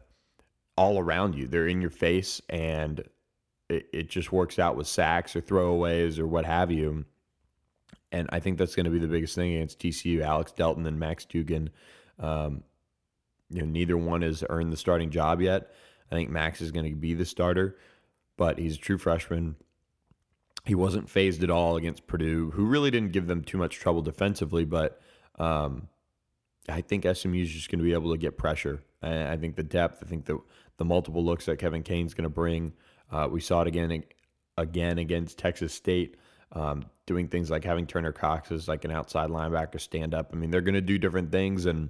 all 0.76 0.98
around 0.98 1.36
you. 1.36 1.48
They're 1.48 1.68
in 1.68 1.82
your 1.82 1.92
face, 1.92 2.42
and 2.50 3.04
it, 3.70 3.86
it 3.94 4.10
just 4.10 4.32
works 4.32 4.58
out 4.58 4.76
with 4.76 4.88
sacks 4.88 5.36
or 5.36 5.42
throwaways 5.42 6.18
or 6.18 6.26
what 6.26 6.46
have 6.46 6.72
you. 6.72 7.06
And 8.12 8.28
I 8.32 8.40
think 8.40 8.58
that's 8.58 8.76
going 8.76 8.86
to 8.86 8.92
be 8.92 9.00
the 9.00 9.08
biggest 9.08 9.36
thing 9.36 9.54
against 9.54 9.80
TCU. 9.80 10.22
Alex 10.22 10.52
Delton 10.52 10.86
and 10.88 11.00
Max 11.00 11.26
Duggan, 11.26 11.70
Um, 12.18 12.64
you 13.52 13.62
know, 13.62 13.68
neither 13.68 13.98
one 13.98 14.24
has 14.24 14.44
earned 14.50 14.74
the 14.74 14.78
starting 14.78 15.12
job 15.12 15.42
yet. 15.42 15.72
I 16.12 16.16
think 16.16 16.32
Max 16.32 16.60
is 16.60 16.72
going 16.72 16.90
to 16.90 16.96
be 16.96 17.14
the 17.14 17.26
starter 17.26 17.78
but 18.38 18.60
he's 18.60 18.76
a 18.76 18.80
true 18.80 18.98
freshman. 18.98 19.56
He 20.66 20.76
wasn't 20.76 21.10
phased 21.10 21.44
at 21.44 21.50
all 21.50 21.78
against 21.78 22.08
Purdue, 22.08 22.52
who 22.52 22.66
really 22.66 22.92
didn't 22.92 23.12
give 23.12 23.28
them 23.28 23.44
too 23.44 23.58
much 23.58 23.76
trouble 23.76 24.02
defensively. 24.02 24.66
But 24.66 25.00
um, 25.38 25.88
I 26.68 26.82
think 26.82 27.06
SMU 27.06 27.42
is 27.42 27.52
just 27.52 27.70
going 27.70 27.80
to 27.80 27.86
be 27.86 27.94
able 27.94 28.12
to 28.12 28.18
get 28.18 28.38
pressure. 28.38 28.82
And 29.02 29.28
I 29.28 29.38
think 29.38 29.56
the 29.56 29.64
depth, 29.64 30.02
I 30.04 30.08
think 30.08 30.26
the 30.26 30.40
the 30.78 30.86
multiple 30.86 31.24
looks 31.24 31.46
that 31.46 31.60
Kevin 31.60 31.84
Kane's 31.84 32.14
going 32.14 32.24
to 32.24 32.30
bring. 32.30 32.74
Uh, 33.12 33.28
we 33.32 33.40
saw 33.40 33.62
it 33.62 33.68
again 33.68 34.04
again 34.58 34.98
against 34.98 35.38
Texas 35.38 35.74
State, 35.74 36.18
um, 36.52 36.86
doing 37.06 37.28
things 37.28 37.50
like 37.50 37.64
having 37.64 37.86
Turner 37.86 38.12
Coxe 38.12 38.52
as 38.52 38.68
like 38.68 38.86
an 38.86 38.92
outside 38.92 39.30
linebacker 39.30 39.80
stand 39.80 40.14
up. 40.14 40.32
I 40.34 40.36
mean, 40.36 40.50
they're 40.52 40.62
going 40.62 40.76
to 40.76 40.82
do 40.82 40.98
different 40.98 41.32
things, 41.32 41.66
and 41.66 41.90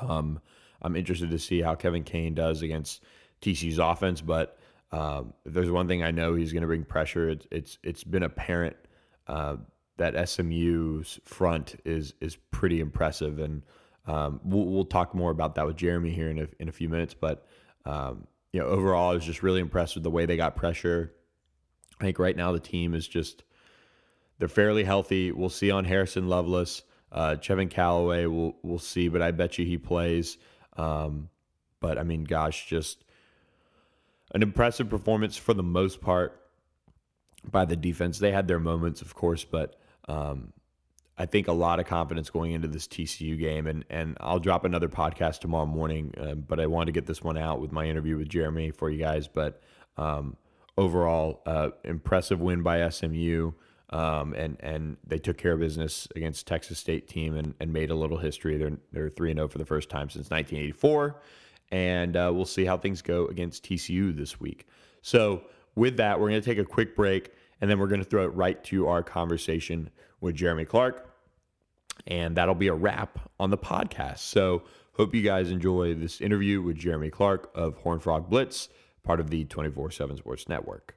um, 0.00 0.40
I'm 0.82 0.96
interested 0.96 1.30
to 1.30 1.38
see 1.38 1.60
how 1.60 1.74
Kevin 1.74 2.04
Kane 2.04 2.34
does 2.34 2.62
against 2.62 3.02
TCU's 3.42 3.78
offense. 3.78 4.20
But 4.20 4.57
um, 4.90 5.34
if 5.44 5.52
there's 5.52 5.70
one 5.70 5.88
thing 5.88 6.02
I 6.02 6.10
know 6.10 6.34
he's 6.34 6.52
going 6.52 6.62
to 6.62 6.66
bring 6.66 6.84
pressure, 6.84 7.28
it's 7.28 7.46
it's 7.50 7.78
it's 7.82 8.04
been 8.04 8.22
apparent 8.22 8.76
uh, 9.26 9.56
that 9.98 10.28
SMU's 10.28 11.20
front 11.24 11.76
is 11.84 12.14
is 12.20 12.36
pretty 12.50 12.80
impressive, 12.80 13.38
and 13.38 13.62
um, 14.06 14.40
we'll, 14.44 14.64
we'll 14.64 14.84
talk 14.84 15.14
more 15.14 15.30
about 15.30 15.56
that 15.56 15.66
with 15.66 15.76
Jeremy 15.76 16.10
here 16.10 16.30
in 16.30 16.38
a, 16.38 16.48
in 16.58 16.68
a 16.68 16.72
few 16.72 16.88
minutes. 16.88 17.14
But 17.14 17.46
um, 17.84 18.26
you 18.52 18.60
know, 18.60 18.66
overall, 18.66 19.10
I 19.10 19.14
was 19.14 19.24
just 19.24 19.42
really 19.42 19.60
impressed 19.60 19.94
with 19.94 20.04
the 20.04 20.10
way 20.10 20.24
they 20.24 20.36
got 20.36 20.56
pressure. 20.56 21.12
I 22.00 22.04
think 22.04 22.18
right 22.18 22.36
now 22.36 22.52
the 22.52 22.60
team 22.60 22.94
is 22.94 23.06
just 23.06 23.44
they're 24.38 24.48
fairly 24.48 24.84
healthy. 24.84 25.32
We'll 25.32 25.50
see 25.50 25.70
on 25.70 25.84
Harrison 25.84 26.28
Lovelace, 26.28 26.82
uh, 27.12 27.36
Chevin 27.40 27.68
Calloway. 27.68 28.24
We'll 28.24 28.56
we'll 28.62 28.78
see, 28.78 29.08
but 29.08 29.20
I 29.20 29.32
bet 29.32 29.58
you 29.58 29.66
he 29.66 29.76
plays. 29.76 30.38
Um, 30.78 31.28
but 31.80 31.98
I 31.98 32.04
mean, 32.04 32.24
gosh, 32.24 32.66
just 32.66 33.04
an 34.34 34.42
impressive 34.42 34.88
performance 34.88 35.36
for 35.36 35.54
the 35.54 35.62
most 35.62 36.00
part 36.00 36.40
by 37.50 37.64
the 37.64 37.76
defense. 37.76 38.18
They 38.18 38.32
had 38.32 38.48
their 38.48 38.58
moments, 38.58 39.02
of 39.02 39.14
course, 39.14 39.44
but 39.44 39.80
um, 40.08 40.52
I 41.16 41.26
think 41.26 41.48
a 41.48 41.52
lot 41.52 41.80
of 41.80 41.86
confidence 41.86 42.30
going 42.30 42.52
into 42.52 42.68
this 42.68 42.86
TCU 42.86 43.38
game. 43.38 43.66
And 43.66 43.84
and 43.90 44.16
I'll 44.20 44.38
drop 44.38 44.64
another 44.64 44.88
podcast 44.88 45.40
tomorrow 45.40 45.66
morning, 45.66 46.14
uh, 46.18 46.34
but 46.34 46.60
I 46.60 46.66
wanted 46.66 46.86
to 46.86 46.92
get 46.92 47.06
this 47.06 47.22
one 47.22 47.38
out 47.38 47.60
with 47.60 47.72
my 47.72 47.86
interview 47.86 48.16
with 48.16 48.28
Jeremy 48.28 48.70
for 48.70 48.90
you 48.90 48.98
guys. 48.98 49.28
But 49.28 49.60
um, 49.96 50.36
overall, 50.76 51.42
uh, 51.46 51.70
impressive 51.84 52.40
win 52.40 52.62
by 52.62 52.88
SMU. 52.88 53.52
Um, 53.90 54.34
and 54.34 54.58
and 54.60 54.98
they 55.06 55.18
took 55.18 55.38
care 55.38 55.52
of 55.52 55.60
business 55.60 56.08
against 56.14 56.46
Texas 56.46 56.78
State 56.78 57.08
team 57.08 57.34
and, 57.34 57.54
and 57.58 57.72
made 57.72 57.90
a 57.90 57.94
little 57.94 58.18
history. 58.18 58.58
They're 58.58 58.76
they're 58.92 59.08
three 59.08 59.30
and 59.30 59.38
zero 59.38 59.46
oh 59.46 59.48
for 59.48 59.56
the 59.56 59.64
first 59.64 59.88
time 59.88 60.10
since 60.10 60.28
1984, 60.28 61.16
and 61.70 62.16
uh, 62.16 62.30
we'll 62.34 62.44
see 62.44 62.64
how 62.64 62.76
things 62.76 63.02
go 63.02 63.26
against 63.26 63.64
TCU 63.64 64.16
this 64.16 64.40
week. 64.40 64.66
So, 65.02 65.42
with 65.74 65.96
that, 65.98 66.18
we're 66.18 66.28
going 66.28 66.40
to 66.40 66.44
take 66.44 66.58
a 66.58 66.64
quick 66.64 66.96
break, 66.96 67.32
and 67.60 67.70
then 67.70 67.78
we're 67.78 67.86
going 67.86 68.02
to 68.02 68.08
throw 68.08 68.24
it 68.24 68.34
right 68.34 68.62
to 68.64 68.88
our 68.88 69.02
conversation 69.02 69.90
with 70.20 70.34
Jeremy 70.34 70.64
Clark. 70.64 71.08
And 72.06 72.36
that'll 72.36 72.54
be 72.54 72.68
a 72.68 72.74
wrap 72.74 73.18
on 73.38 73.50
the 73.50 73.58
podcast. 73.58 74.18
So, 74.18 74.62
hope 74.94 75.14
you 75.14 75.22
guys 75.22 75.50
enjoy 75.50 75.94
this 75.94 76.20
interview 76.20 76.62
with 76.62 76.76
Jeremy 76.76 77.10
Clark 77.10 77.50
of 77.54 77.76
Horn 77.76 78.00
Frog 78.00 78.28
Blitz, 78.28 78.68
part 79.04 79.20
of 79.20 79.30
the 79.30 79.44
24 79.44 79.90
7 79.90 80.16
Sports 80.16 80.48
Network. 80.48 80.96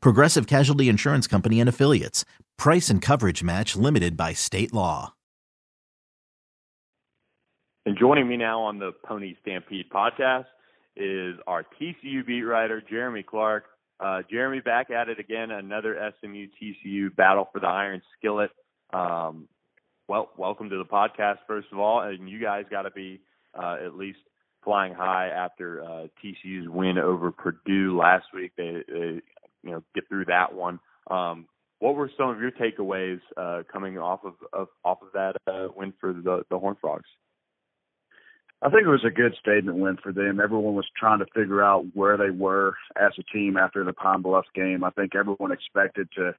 Progressive 0.00 0.46
Casualty 0.46 0.88
Insurance 0.88 1.26
Company 1.26 1.60
and 1.60 1.68
Affiliates. 1.68 2.24
Price 2.58 2.90
and 2.90 3.00
coverage 3.02 3.42
match 3.42 3.76
limited 3.76 4.16
by 4.16 4.32
state 4.32 4.72
law. 4.72 5.14
And 7.86 7.96
joining 7.96 8.26
me 8.26 8.36
now 8.36 8.62
on 8.62 8.80
the 8.80 8.90
Pony 9.04 9.36
Stampede 9.42 9.86
podcast 9.94 10.46
is 10.96 11.36
our 11.46 11.64
TCU 11.80 12.26
beat 12.26 12.42
writer, 12.42 12.82
Jeremy 12.88 13.22
Clark. 13.22 13.64
Uh, 14.00 14.22
Jeremy, 14.30 14.60
back 14.60 14.90
at 14.90 15.08
it 15.08 15.20
again, 15.20 15.50
another 15.50 16.12
SMU 16.20 16.48
TCU 16.60 17.14
battle 17.14 17.48
for 17.52 17.60
the 17.60 17.68
Iron 17.68 18.02
Skillet. 18.18 18.50
Um, 18.92 19.48
well, 20.08 20.30
welcome 20.36 20.68
to 20.70 20.78
the 20.78 20.84
podcast, 20.84 21.38
first 21.46 21.68
of 21.72 21.78
all. 21.78 22.02
And 22.02 22.28
you 22.28 22.40
guys 22.40 22.64
got 22.70 22.82
to 22.82 22.90
be 22.90 23.20
uh, 23.54 23.76
at 23.84 23.94
least 23.94 24.18
flying 24.64 24.92
high 24.92 25.28
after 25.28 25.82
uh, 25.82 26.06
TCU's 26.22 26.68
win 26.68 26.98
over 26.98 27.30
Purdue 27.30 27.96
last 27.96 28.26
week. 28.34 28.52
They, 28.56 28.82
they 28.88 29.22
you 29.66 29.72
know 29.72 29.82
get 29.94 30.08
through 30.08 30.26
that 30.26 30.54
one. 30.54 30.80
Um, 31.10 31.46
what 31.78 31.94
were 31.94 32.10
some 32.16 32.30
of 32.30 32.40
your 32.40 32.50
takeaways 32.50 33.20
uh, 33.36 33.62
coming 33.70 33.98
off 33.98 34.20
of, 34.24 34.34
of 34.52 34.68
off 34.84 34.98
of 35.02 35.08
that 35.12 35.34
uh, 35.46 35.68
win 35.74 35.92
for 36.00 36.12
the 36.12 36.42
the 36.50 36.58
Horn 36.58 36.76
Frogs? 36.80 37.08
I 38.62 38.70
think 38.70 38.84
it 38.84 38.90
was 38.90 39.04
a 39.06 39.10
good 39.10 39.34
statement 39.38 39.78
win 39.78 39.98
for 40.02 40.12
them. 40.12 40.40
Everyone 40.42 40.74
was 40.74 40.88
trying 40.96 41.18
to 41.18 41.26
figure 41.34 41.62
out 41.62 41.84
where 41.92 42.16
they 42.16 42.30
were 42.30 42.74
as 42.96 43.12
a 43.18 43.22
team 43.22 43.58
after 43.58 43.84
the 43.84 43.92
Pine 43.92 44.22
Bluff 44.22 44.46
game. 44.54 44.82
I 44.82 44.90
think 44.90 45.14
everyone 45.14 45.52
expected 45.52 46.08
to 46.16 46.34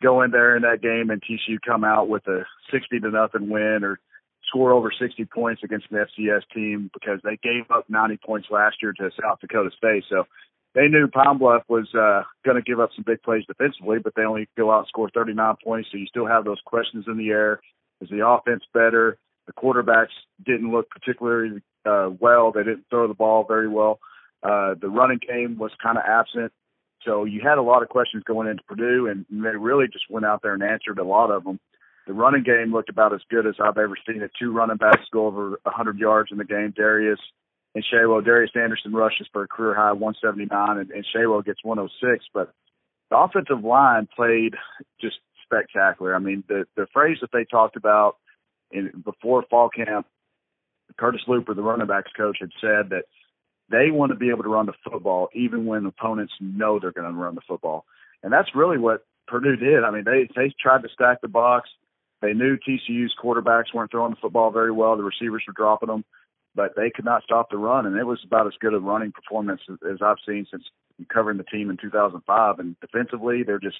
go 0.00 0.22
in 0.22 0.30
there 0.30 0.56
in 0.56 0.62
that 0.62 0.80
game 0.80 1.10
and 1.10 1.20
TCU 1.20 1.58
come 1.66 1.82
out 1.82 2.08
with 2.08 2.26
a 2.28 2.44
60 2.70 3.00
to 3.00 3.10
nothing 3.10 3.48
win 3.50 3.80
or 3.82 3.98
score 4.46 4.72
over 4.72 4.92
60 4.96 5.24
points 5.26 5.62
against 5.64 5.86
an 5.90 5.98
FCS 5.98 6.42
team 6.54 6.90
because 6.94 7.18
they 7.24 7.36
gave 7.42 7.70
up 7.70 7.84
90 7.88 8.18
points 8.24 8.48
last 8.50 8.76
year 8.80 8.92
to 8.92 9.10
South 9.20 9.40
Dakota 9.40 9.70
State. 9.76 10.04
So 10.08 10.24
they 10.78 10.86
knew 10.86 11.08
Pine 11.08 11.38
Bluff 11.38 11.62
was 11.68 11.92
uh, 11.92 12.22
going 12.44 12.54
to 12.56 12.62
give 12.62 12.78
up 12.78 12.90
some 12.94 13.04
big 13.04 13.20
plays 13.22 13.42
defensively, 13.46 13.98
but 13.98 14.12
they 14.14 14.22
only 14.22 14.48
go 14.56 14.70
out 14.70 14.80
and 14.80 14.86
score 14.86 15.10
39 15.12 15.56
points. 15.64 15.88
So 15.90 15.98
you 15.98 16.06
still 16.06 16.26
have 16.26 16.44
those 16.44 16.60
questions 16.64 17.06
in 17.08 17.18
the 17.18 17.30
air. 17.30 17.60
Is 18.00 18.08
the 18.10 18.24
offense 18.24 18.62
better? 18.72 19.18
The 19.48 19.52
quarterbacks 19.54 20.14
didn't 20.46 20.70
look 20.70 20.88
particularly 20.90 21.62
uh, 21.84 22.10
well. 22.20 22.52
They 22.52 22.62
didn't 22.62 22.84
throw 22.90 23.08
the 23.08 23.14
ball 23.14 23.44
very 23.48 23.66
well. 23.66 23.98
Uh, 24.40 24.74
the 24.80 24.88
running 24.88 25.18
game 25.26 25.58
was 25.58 25.72
kind 25.82 25.98
of 25.98 26.04
absent. 26.06 26.52
So 27.04 27.24
you 27.24 27.40
had 27.42 27.58
a 27.58 27.62
lot 27.62 27.82
of 27.82 27.88
questions 27.88 28.22
going 28.24 28.46
into 28.46 28.62
Purdue, 28.62 29.08
and 29.08 29.26
they 29.30 29.56
really 29.56 29.86
just 29.92 30.04
went 30.08 30.26
out 30.26 30.42
there 30.42 30.54
and 30.54 30.62
answered 30.62 31.00
a 31.00 31.04
lot 31.04 31.32
of 31.32 31.42
them. 31.42 31.58
The 32.06 32.12
running 32.12 32.44
game 32.44 32.72
looked 32.72 32.88
about 32.88 33.12
as 33.12 33.20
good 33.30 33.48
as 33.48 33.56
I've 33.60 33.78
ever 33.78 33.96
seen 34.06 34.22
it. 34.22 34.30
Two 34.38 34.52
running 34.52 34.76
backs 34.76 35.06
go 35.12 35.26
over 35.26 35.58
100 35.64 35.98
yards 35.98 36.30
in 36.30 36.38
the 36.38 36.44
game. 36.44 36.72
Darius 36.76 37.18
and 37.74 37.84
Sewo. 37.92 38.24
Darius 38.24 38.50
Anderson 38.54 38.92
rushes 38.92 39.26
for 39.32 39.42
a 39.42 39.48
career 39.48 39.74
high 39.74 39.92
179, 39.92 40.78
and, 40.78 40.90
and 40.90 41.06
Sewo 41.14 41.44
gets 41.44 41.62
106. 41.62 42.24
But 42.32 42.52
the 43.10 43.18
offensive 43.18 43.64
line 43.64 44.08
played 44.14 44.54
just 45.00 45.16
spectacular. 45.44 46.14
I 46.14 46.18
mean, 46.18 46.44
the 46.48 46.64
the 46.76 46.86
phrase 46.92 47.18
that 47.20 47.30
they 47.32 47.44
talked 47.44 47.76
about 47.76 48.16
in 48.70 49.02
before 49.04 49.44
fall 49.48 49.68
camp, 49.68 50.06
Curtis 50.98 51.22
Luper, 51.28 51.54
the 51.54 51.62
running 51.62 51.86
backs 51.86 52.10
coach, 52.16 52.38
had 52.40 52.50
said 52.60 52.90
that 52.90 53.04
they 53.70 53.90
want 53.90 54.12
to 54.12 54.16
be 54.16 54.30
able 54.30 54.42
to 54.42 54.48
run 54.48 54.66
the 54.66 54.72
football 54.90 55.28
even 55.34 55.66
when 55.66 55.86
opponents 55.86 56.32
know 56.40 56.78
they're 56.78 56.92
going 56.92 57.10
to 57.10 57.18
run 57.18 57.34
the 57.34 57.40
football, 57.46 57.84
and 58.22 58.32
that's 58.32 58.54
really 58.54 58.78
what 58.78 59.06
Purdue 59.26 59.56
did. 59.56 59.84
I 59.84 59.90
mean, 59.90 60.04
they 60.04 60.28
they 60.34 60.52
tried 60.60 60.82
to 60.82 60.88
stack 60.92 61.20
the 61.20 61.28
box. 61.28 61.68
They 62.20 62.32
knew 62.32 62.56
TCU's 62.56 63.14
quarterbacks 63.22 63.72
weren't 63.72 63.92
throwing 63.92 64.10
the 64.10 64.20
football 64.20 64.50
very 64.50 64.72
well. 64.72 64.96
The 64.96 65.04
receivers 65.04 65.44
were 65.46 65.52
dropping 65.52 65.88
them 65.88 66.04
but 66.58 66.74
they 66.74 66.90
could 66.90 67.04
not 67.04 67.22
stop 67.22 67.50
the 67.50 67.56
run, 67.56 67.86
and 67.86 67.96
it 67.96 68.04
was 68.04 68.18
about 68.24 68.48
as 68.48 68.52
good 68.58 68.74
a 68.74 68.80
running 68.80 69.12
performance 69.12 69.60
as, 69.70 69.78
as 69.88 69.98
I've 70.02 70.16
seen 70.26 70.44
since 70.50 70.64
covering 71.08 71.38
the 71.38 71.44
team 71.44 71.70
in 71.70 71.76
2005. 71.76 72.58
And 72.58 72.74
defensively, 72.80 73.44
they're 73.44 73.60
just 73.60 73.76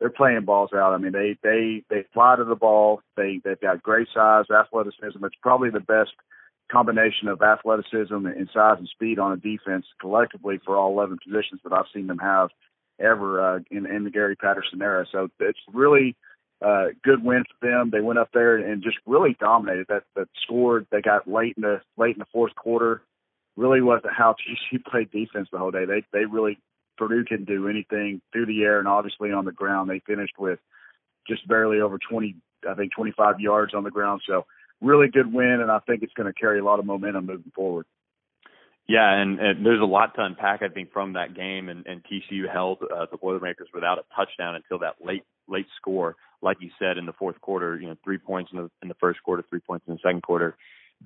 they're 0.00 0.08
playing 0.08 0.46
balls 0.46 0.70
out. 0.74 0.94
I 0.94 0.96
mean, 0.96 1.12
they 1.12 1.36
they 1.42 1.82
they 1.90 2.06
fly 2.14 2.36
to 2.36 2.44
the 2.44 2.54
ball. 2.54 3.02
They 3.18 3.42
they've 3.44 3.60
got 3.60 3.82
great 3.82 4.08
size, 4.14 4.46
athleticism. 4.50 5.22
It's 5.22 5.36
probably 5.42 5.68
the 5.68 5.80
best 5.80 6.12
combination 6.72 7.28
of 7.28 7.42
athleticism 7.42 8.14
and 8.14 8.48
size 8.50 8.78
and 8.78 8.88
speed 8.88 9.18
on 9.18 9.32
a 9.32 9.36
defense 9.36 9.84
collectively 10.00 10.58
for 10.64 10.74
all 10.74 10.92
11 10.92 11.18
positions 11.22 11.60
that 11.64 11.74
I've 11.74 11.84
seen 11.92 12.06
them 12.06 12.18
have 12.18 12.48
ever 12.98 13.56
uh, 13.56 13.58
in 13.70 13.84
in 13.84 14.04
the 14.04 14.10
Gary 14.10 14.36
Patterson 14.36 14.80
era. 14.80 15.04
So 15.12 15.28
it's 15.38 15.60
really 15.70 16.16
uh, 16.64 16.86
good 17.04 17.22
win 17.22 17.44
for 17.44 17.68
them. 17.68 17.90
They 17.90 18.00
went 18.00 18.18
up 18.18 18.30
there 18.32 18.56
and 18.56 18.82
just 18.82 18.96
really 19.06 19.36
dominated. 19.38 19.86
That 19.88 20.04
that 20.14 20.28
scored. 20.42 20.86
They 20.90 21.02
got 21.02 21.28
late 21.28 21.54
in 21.56 21.62
the 21.62 21.80
late 21.96 22.16
in 22.16 22.20
the 22.20 22.26
fourth 22.32 22.54
quarter. 22.54 23.02
Really 23.56 23.82
wasn't 23.82 24.14
how 24.16 24.34
TCU 24.34 24.84
played 24.90 25.10
defense 25.10 25.48
the 25.52 25.58
whole 25.58 25.70
day. 25.70 25.84
They 25.84 26.02
they 26.12 26.24
really 26.24 26.58
Purdue 26.96 27.24
couldn't 27.24 27.46
do 27.46 27.68
anything 27.68 28.20
through 28.32 28.46
the 28.46 28.62
air 28.62 28.78
and 28.78 28.88
obviously 28.88 29.32
on 29.32 29.44
the 29.44 29.52
ground. 29.52 29.90
They 29.90 30.00
finished 30.00 30.34
with 30.38 30.58
just 31.28 31.46
barely 31.46 31.80
over 31.80 31.98
20, 31.98 32.36
I 32.68 32.74
think 32.74 32.92
25 32.96 33.40
yards 33.40 33.74
on 33.74 33.84
the 33.84 33.90
ground. 33.90 34.22
So 34.26 34.46
really 34.80 35.08
good 35.08 35.32
win, 35.32 35.60
and 35.60 35.70
I 35.70 35.80
think 35.80 36.02
it's 36.02 36.12
going 36.14 36.32
to 36.32 36.38
carry 36.38 36.60
a 36.60 36.64
lot 36.64 36.78
of 36.78 36.86
momentum 36.86 37.26
moving 37.26 37.52
forward. 37.54 37.86
Yeah, 38.88 39.12
and, 39.12 39.40
and 39.40 39.66
there's 39.66 39.80
a 39.80 39.84
lot 39.84 40.14
to 40.14 40.22
unpack, 40.22 40.62
I 40.62 40.68
think, 40.68 40.92
from 40.92 41.14
that 41.14 41.34
game. 41.34 41.68
And, 41.68 41.84
and 41.86 42.02
TCU 42.04 42.50
held 42.50 42.78
uh, 42.82 43.06
the 43.10 43.16
Boilermakers 43.16 43.68
without 43.74 43.98
a 43.98 44.02
touchdown 44.14 44.54
until 44.54 44.78
that 44.78 44.94
late 45.04 45.24
late 45.48 45.66
score 45.76 46.16
like 46.42 46.58
you 46.60 46.70
said 46.78 46.98
in 46.98 47.06
the 47.06 47.12
fourth 47.12 47.40
quarter, 47.40 47.78
you 47.78 47.88
know, 47.88 47.96
three 48.04 48.18
points 48.18 48.50
in 48.52 48.58
the 48.58 48.70
in 48.82 48.88
the 48.88 48.94
first 48.94 49.22
quarter, 49.22 49.44
three 49.48 49.60
points 49.60 49.86
in 49.86 49.94
the 49.94 50.00
second 50.02 50.22
quarter. 50.22 50.56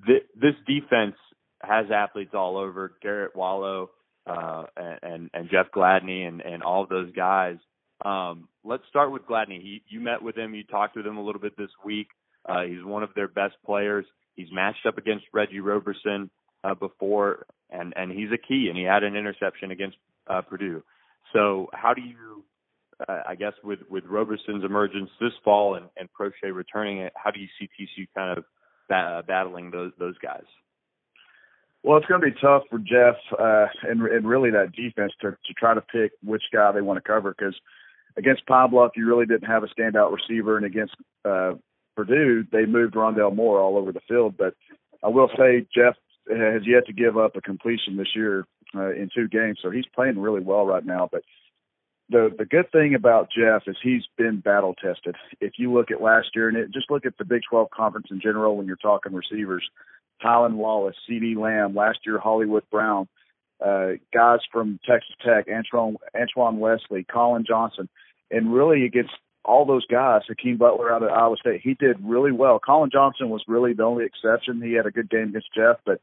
This, 0.07 0.21
this 0.35 0.55
defense 0.67 1.15
has 1.61 1.87
athletes 1.93 2.31
all 2.33 2.57
over. 2.57 2.93
Garrett 3.01 3.35
Wallow 3.35 3.91
uh, 4.25 4.63
and 4.75 5.29
and 5.33 5.49
Jeff 5.49 5.67
Gladney 5.75 6.27
and 6.27 6.41
and 6.41 6.63
all 6.63 6.83
of 6.83 6.89
those 6.89 7.11
guys. 7.13 7.57
Um, 8.03 8.47
let's 8.63 8.83
start 8.89 9.11
with 9.11 9.27
Gladney. 9.27 9.61
He, 9.61 9.83
you 9.87 9.99
met 9.99 10.21
with 10.21 10.35
him. 10.35 10.55
You 10.55 10.63
talked 10.63 10.95
with 10.95 11.05
him 11.05 11.17
a 11.17 11.23
little 11.23 11.41
bit 11.41 11.55
this 11.57 11.69
week. 11.85 12.07
Uh, 12.47 12.63
he's 12.63 12.83
one 12.83 13.03
of 13.03 13.09
their 13.15 13.27
best 13.27 13.55
players. 13.65 14.05
He's 14.35 14.47
matched 14.51 14.85
up 14.87 14.97
against 14.97 15.25
Reggie 15.33 15.59
Roberson 15.59 16.29
uh, 16.63 16.73
before, 16.73 17.45
and 17.69 17.93
and 17.95 18.11
he's 18.11 18.31
a 18.33 18.37
key. 18.37 18.67
And 18.69 18.77
he 18.77 18.83
had 18.83 19.03
an 19.03 19.15
interception 19.15 19.71
against 19.71 19.97
uh, 20.27 20.41
Purdue. 20.41 20.83
So 21.33 21.69
how 21.73 21.93
do 21.93 22.01
you 22.01 22.30
I 23.07 23.35
guess 23.35 23.53
with 23.63 23.79
with 23.89 24.03
Roberson's 24.05 24.63
emergence 24.63 25.09
this 25.19 25.31
fall 25.43 25.75
and, 25.75 25.87
and 25.97 26.09
Proche 26.19 26.53
returning 26.53 26.99
it, 26.99 27.13
how 27.15 27.31
do 27.31 27.39
you 27.39 27.47
see 27.59 27.67
TCU 27.67 28.07
kind 28.15 28.37
of 28.37 28.43
ba- 28.89 29.23
battling 29.27 29.71
those 29.71 29.91
those 29.97 30.17
guys? 30.19 30.43
Well, 31.83 31.97
it's 31.97 32.05
going 32.05 32.21
to 32.21 32.27
be 32.27 32.39
tough 32.39 32.63
for 32.69 32.77
Jeff 32.77 33.15
uh, 33.39 33.65
and, 33.83 34.01
and 34.03 34.27
really 34.27 34.51
that 34.51 34.73
defense 34.75 35.13
to 35.21 35.31
to 35.31 35.53
try 35.57 35.73
to 35.73 35.81
pick 35.81 36.11
which 36.23 36.43
guy 36.53 36.71
they 36.71 36.81
want 36.81 36.97
to 36.97 37.07
cover 37.07 37.33
because 37.37 37.55
against 38.17 38.45
Pine 38.45 38.69
Bluff 38.69 38.91
you 38.95 39.07
really 39.07 39.25
didn't 39.25 39.47
have 39.47 39.63
a 39.63 39.67
standout 39.67 40.15
receiver, 40.15 40.57
and 40.57 40.65
against 40.65 40.95
uh, 41.25 41.53
Purdue 41.95 42.45
they 42.51 42.65
moved 42.65 42.95
Rondale 42.95 43.35
Moore 43.35 43.59
all 43.59 43.77
over 43.77 43.91
the 43.91 44.01
field. 44.07 44.35
But 44.37 44.53
I 45.03 45.07
will 45.07 45.29
say 45.37 45.65
Jeff 45.73 45.95
has 46.29 46.61
yet 46.67 46.85
to 46.85 46.93
give 46.93 47.17
up 47.17 47.35
a 47.35 47.41
completion 47.41 47.97
this 47.97 48.15
year 48.15 48.45
uh, 48.75 48.91
in 48.91 49.09
two 49.13 49.27
games, 49.27 49.59
so 49.61 49.71
he's 49.71 49.85
playing 49.95 50.19
really 50.19 50.41
well 50.41 50.65
right 50.65 50.85
now. 50.85 51.09
But 51.11 51.23
the 52.11 52.29
the 52.37 52.45
good 52.45 52.71
thing 52.71 52.93
about 52.93 53.29
Jeff 53.35 53.63
is 53.67 53.77
he's 53.81 54.03
been 54.17 54.41
battle 54.41 54.75
tested. 54.75 55.15
If 55.39 55.53
you 55.57 55.73
look 55.73 55.91
at 55.91 56.01
last 56.01 56.29
year 56.35 56.49
and 56.49 56.57
it, 56.57 56.71
just 56.71 56.91
look 56.91 57.05
at 57.05 57.17
the 57.17 57.25
Big 57.25 57.41
12 57.49 57.69
conference 57.71 58.07
in 58.11 58.19
general 58.21 58.57
when 58.57 58.67
you're 58.67 58.75
talking 58.75 59.13
receivers, 59.13 59.67
Tylan 60.23 60.55
Wallace, 60.55 60.95
CeeDee 61.09 61.37
Lamb, 61.37 61.73
last 61.73 61.99
year 62.05 62.19
Hollywood 62.19 62.63
Brown, 62.69 63.07
uh, 63.65 63.91
guys 64.13 64.39
from 64.51 64.79
Texas 64.87 65.15
Tech, 65.25 65.45
Antoine, 65.49 65.95
Antoine 66.15 66.59
Wesley, 66.59 67.03
Collin 67.03 67.45
Johnson, 67.47 67.87
and 68.29 68.53
really 68.53 68.85
against 68.85 69.13
all 69.43 69.65
those 69.65 69.85
guys, 69.87 70.21
Hakeem 70.27 70.57
Butler 70.57 70.93
out 70.93 71.03
of 71.03 71.09
Iowa 71.09 71.35
State, 71.37 71.61
he 71.63 71.73
did 71.73 71.97
really 72.03 72.31
well. 72.31 72.59
Collin 72.59 72.91
Johnson 72.91 73.29
was 73.29 73.43
really 73.47 73.73
the 73.73 73.83
only 73.83 74.05
exception. 74.05 74.61
He 74.61 74.73
had 74.73 74.85
a 74.85 74.91
good 74.91 75.09
game 75.09 75.29
against 75.29 75.53
Jeff, 75.55 75.77
but 75.85 75.99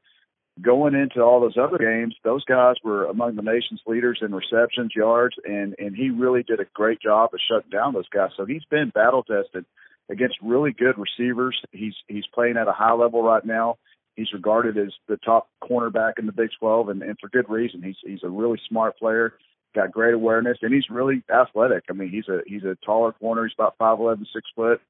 going 0.62 0.94
into 0.94 1.22
all 1.22 1.40
those 1.40 1.56
other 1.56 1.78
games, 1.78 2.14
those 2.24 2.44
guys 2.44 2.76
were 2.82 3.06
among 3.06 3.36
the 3.36 3.42
nation's 3.42 3.80
leaders 3.86 4.18
in 4.22 4.34
receptions, 4.34 4.92
yards, 4.94 5.36
and 5.44 5.74
and 5.78 5.96
he 5.96 6.10
really 6.10 6.42
did 6.42 6.60
a 6.60 6.66
great 6.74 7.00
job 7.00 7.30
of 7.32 7.40
shutting 7.48 7.70
down 7.70 7.94
those 7.94 8.08
guys. 8.08 8.30
So 8.36 8.44
he's 8.44 8.64
been 8.70 8.90
battle 8.90 9.22
tested 9.22 9.64
against 10.10 10.36
really 10.42 10.72
good 10.72 10.96
receivers. 10.98 11.60
He's 11.72 11.94
he's 12.08 12.26
playing 12.32 12.56
at 12.56 12.68
a 12.68 12.72
high 12.72 12.94
level 12.94 13.22
right 13.22 13.44
now. 13.44 13.78
He's 14.16 14.32
regarded 14.32 14.76
as 14.76 14.92
the 15.06 15.16
top 15.16 15.48
cornerback 15.62 16.14
in 16.18 16.26
the 16.26 16.32
Big 16.32 16.50
12, 16.58 16.88
and, 16.88 17.02
and 17.02 17.16
for 17.20 17.28
good 17.28 17.48
reason. 17.48 17.82
He's 17.82 17.98
he's 18.04 18.24
a 18.24 18.28
really 18.28 18.60
smart 18.68 18.98
player, 18.98 19.34
got 19.74 19.92
great 19.92 20.14
awareness, 20.14 20.58
and 20.62 20.74
he's 20.74 20.90
really 20.90 21.22
athletic. 21.32 21.84
I 21.88 21.92
mean, 21.92 22.10
he's 22.10 22.28
a 22.28 22.40
he's 22.46 22.64
a 22.64 22.76
taller 22.84 23.12
corner. 23.12 23.44
He's 23.44 23.54
about 23.56 23.76
five 23.78 24.00
eleven, 24.00 24.26
six 24.34 24.48
foot, 24.56 24.80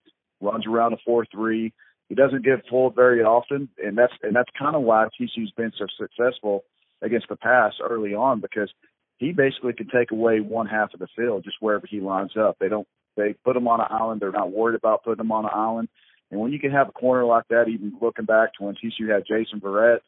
runs 0.40 0.66
around 0.66 0.94
a 0.94 0.98
four 1.04 1.26
three 1.30 1.72
he 2.08 2.14
doesn't 2.14 2.44
get 2.44 2.66
pulled 2.68 2.94
very 2.94 3.22
often, 3.22 3.68
and 3.82 3.96
that's 3.96 4.12
and 4.22 4.34
that's 4.34 4.50
kind 4.58 4.74
of 4.74 4.82
why 4.82 5.08
TCU's 5.20 5.52
been 5.56 5.72
so 5.78 5.86
successful 5.98 6.64
against 7.02 7.28
the 7.28 7.36
pass 7.36 7.74
early 7.82 8.14
on 8.14 8.40
because 8.40 8.70
he 9.18 9.32
basically 9.32 9.72
can 9.72 9.88
take 9.88 10.10
away 10.10 10.40
one 10.40 10.66
half 10.66 10.94
of 10.94 11.00
the 11.00 11.08
field 11.14 11.44
just 11.44 11.56
wherever 11.60 11.86
he 11.86 12.00
lines 12.00 12.32
up. 12.38 12.56
They 12.58 12.68
don't 12.68 12.88
they 13.16 13.34
put 13.44 13.56
him 13.56 13.68
on 13.68 13.80
an 13.80 13.88
island. 13.90 14.20
They're 14.20 14.32
not 14.32 14.52
worried 14.52 14.76
about 14.76 15.04
putting 15.04 15.24
him 15.24 15.32
on 15.32 15.44
an 15.44 15.50
island. 15.52 15.88
And 16.30 16.40
when 16.40 16.52
you 16.52 16.60
can 16.60 16.70
have 16.70 16.88
a 16.88 16.92
corner 16.92 17.24
like 17.24 17.48
that, 17.48 17.68
even 17.68 17.92
looking 18.00 18.26
back 18.26 18.54
to 18.54 18.64
when 18.64 18.74
TCU 18.74 19.12
had 19.12 19.24
Jason 19.26 19.60
Verrett, 19.60 20.00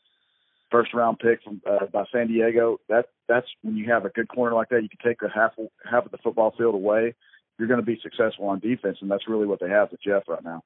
first 0.70 0.94
round 0.94 1.18
pick 1.18 1.42
from 1.42 1.60
uh, 1.68 1.86
by 1.86 2.04
San 2.12 2.28
Diego, 2.28 2.78
that 2.88 3.06
that's 3.28 3.46
when 3.62 3.76
you 3.76 3.90
have 3.90 4.04
a 4.04 4.10
good 4.10 4.28
corner 4.28 4.54
like 4.54 4.68
that, 4.70 4.82
you 4.82 4.88
can 4.88 5.10
take 5.10 5.20
a 5.22 5.28
half 5.28 5.52
half 5.90 6.06
of 6.06 6.12
the 6.12 6.18
football 6.18 6.54
field 6.56 6.74
away. 6.74 7.14
You're 7.58 7.68
going 7.68 7.80
to 7.80 7.86
be 7.86 8.00
successful 8.02 8.46
on 8.46 8.60
defense, 8.60 8.98
and 9.02 9.10
that's 9.10 9.28
really 9.28 9.46
what 9.46 9.60
they 9.60 9.68
have 9.68 9.90
with 9.90 10.02
Jeff 10.02 10.22
right 10.28 10.42
now. 10.42 10.62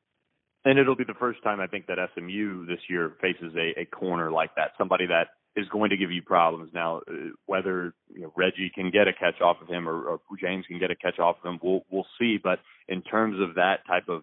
And 0.65 0.79
it'll 0.79 0.97
be 0.97 1.05
the 1.05 1.15
first 1.15 1.43
time 1.43 1.61
I 1.61 1.67
think 1.67 1.87
that 1.87 1.99
SMU 2.15 2.67
this 2.67 2.81
year 2.89 3.13
faces 3.21 3.55
a, 3.57 3.81
a 3.81 3.85
corner 3.85 4.31
like 4.31 4.55
that, 4.57 4.73
somebody 4.79 5.07
that 5.07 5.29
is 5.57 5.69
going 5.69 5.91
to 5.91 5.97
give 5.97 6.11
you 6.11 6.23
problems. 6.23 6.71
Now, 6.75 6.99
uh, 7.09 7.31
whether 7.47 7.95
you 8.13 8.23
know, 8.23 8.33
Reggie 8.37 8.73
can 8.75 8.91
get 8.91 9.07
a 9.07 9.13
catch 9.13 9.41
off 9.41 9.59
of 9.61 9.69
him 9.69 9.89
or, 9.89 10.03
or 10.05 10.21
James 10.41 10.65
can 10.67 10.79
get 10.79 10.91
a 10.91 10.97
catch 10.97 11.19
off 11.19 11.37
of 11.43 11.49
him, 11.49 11.61
we'll 11.63 11.85
we'll 11.91 12.07
see. 12.19 12.39
But 12.43 12.61
in 12.89 13.03
terms 13.03 13.41
of 13.41 13.55
that 13.57 13.87
type 13.87 14.09
of 14.09 14.23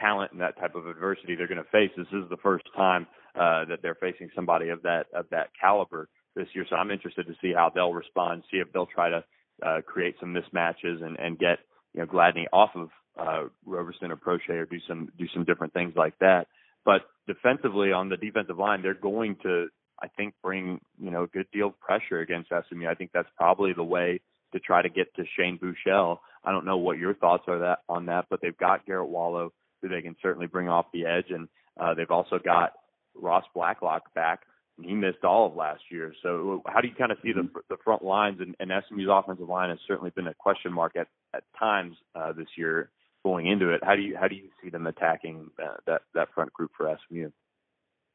talent 0.00 0.32
and 0.32 0.40
that 0.40 0.58
type 0.58 0.74
of 0.74 0.86
adversity 0.86 1.34
they're 1.34 1.48
going 1.48 1.62
to 1.62 1.70
face, 1.70 1.90
this 1.96 2.06
is 2.12 2.28
the 2.30 2.38
first 2.42 2.64
time 2.76 3.06
uh, 3.34 3.64
that 3.66 3.80
they're 3.82 3.96
facing 3.96 4.30
somebody 4.34 4.68
of 4.68 4.82
that 4.82 5.06
of 5.14 5.26
that 5.30 5.48
caliber 5.60 6.08
this 6.36 6.48
year. 6.54 6.64
So 6.70 6.76
I'm 6.76 6.90
interested 6.90 7.26
to 7.26 7.34
see 7.42 7.52
how 7.52 7.70
they'll 7.74 7.92
respond, 7.92 8.44
see 8.50 8.58
if 8.58 8.72
they'll 8.72 8.86
try 8.86 9.10
to 9.10 9.24
uh, 9.64 9.80
create 9.82 10.14
some 10.20 10.34
mismatches 10.34 11.02
and 11.02 11.18
and 11.18 11.38
get 11.38 11.58
you 11.92 12.00
know 12.00 12.06
Gladney 12.06 12.46
off 12.52 12.70
of 12.76 12.88
uh, 13.18 13.44
Roberson 13.66 14.10
or 14.10 14.16
Proche 14.16 14.48
or 14.50 14.66
do 14.66 14.78
some 14.88 15.10
do 15.18 15.26
some 15.34 15.44
different 15.44 15.72
things 15.72 15.94
like 15.96 16.18
that. 16.20 16.46
But 16.84 17.02
defensively 17.26 17.92
on 17.92 18.08
the 18.08 18.16
defensive 18.16 18.58
line, 18.58 18.82
they're 18.82 18.94
going 18.94 19.36
to 19.42 19.68
I 20.02 20.08
think 20.08 20.34
bring 20.42 20.80
you 20.98 21.10
know 21.10 21.24
a 21.24 21.28
good 21.28 21.46
deal 21.52 21.68
of 21.68 21.80
pressure 21.80 22.20
against 22.20 22.50
SMU. 22.50 22.88
I 22.88 22.94
think 22.94 23.10
that's 23.12 23.28
probably 23.36 23.72
the 23.72 23.84
way 23.84 24.20
to 24.52 24.60
try 24.60 24.82
to 24.82 24.88
get 24.88 25.14
to 25.16 25.24
Shane 25.36 25.58
Buechele. 25.58 26.18
I 26.44 26.52
don't 26.52 26.66
know 26.66 26.78
what 26.78 26.98
your 26.98 27.14
thoughts 27.14 27.44
are 27.46 27.60
that 27.60 27.80
on 27.88 28.06
that, 28.06 28.26
but 28.28 28.40
they've 28.42 28.56
got 28.56 28.86
Garrett 28.86 29.08
Wallow 29.08 29.52
who 29.80 29.88
they 29.88 30.00
can 30.00 30.16
certainly 30.22 30.46
bring 30.46 30.68
off 30.68 30.86
the 30.92 31.06
edge, 31.06 31.30
and 31.30 31.48
uh, 31.78 31.94
they've 31.94 32.10
also 32.10 32.38
got 32.38 32.72
Ross 33.14 33.44
Blacklock 33.54 34.14
back. 34.14 34.40
And 34.78 34.86
he 34.86 34.94
missed 34.94 35.22
all 35.22 35.46
of 35.46 35.54
last 35.54 35.82
year. 35.90 36.14
So 36.22 36.62
how 36.66 36.80
do 36.80 36.88
you 36.88 36.94
kind 36.94 37.12
of 37.12 37.18
see 37.22 37.32
the 37.32 37.48
the 37.68 37.76
front 37.84 38.02
lines 38.02 38.40
and, 38.40 38.56
and 38.58 38.70
SMU's 38.88 39.08
offensive 39.10 39.48
line 39.48 39.68
has 39.68 39.78
certainly 39.86 40.10
been 40.10 40.28
a 40.28 40.34
question 40.34 40.72
mark 40.72 40.96
at 40.96 41.08
at 41.34 41.44
times 41.58 41.94
uh, 42.14 42.32
this 42.32 42.46
year 42.56 42.90
going 43.24 43.46
into 43.46 43.70
it. 43.70 43.82
How 43.84 43.94
do 43.94 44.02
you 44.02 44.16
how 44.16 44.28
do 44.28 44.34
you 44.34 44.48
see 44.62 44.70
them 44.70 44.86
attacking 44.86 45.50
that 45.58 45.80
that, 45.86 46.02
that 46.14 46.28
front 46.34 46.52
group 46.52 46.72
for 46.76 46.96
SMU? 47.08 47.30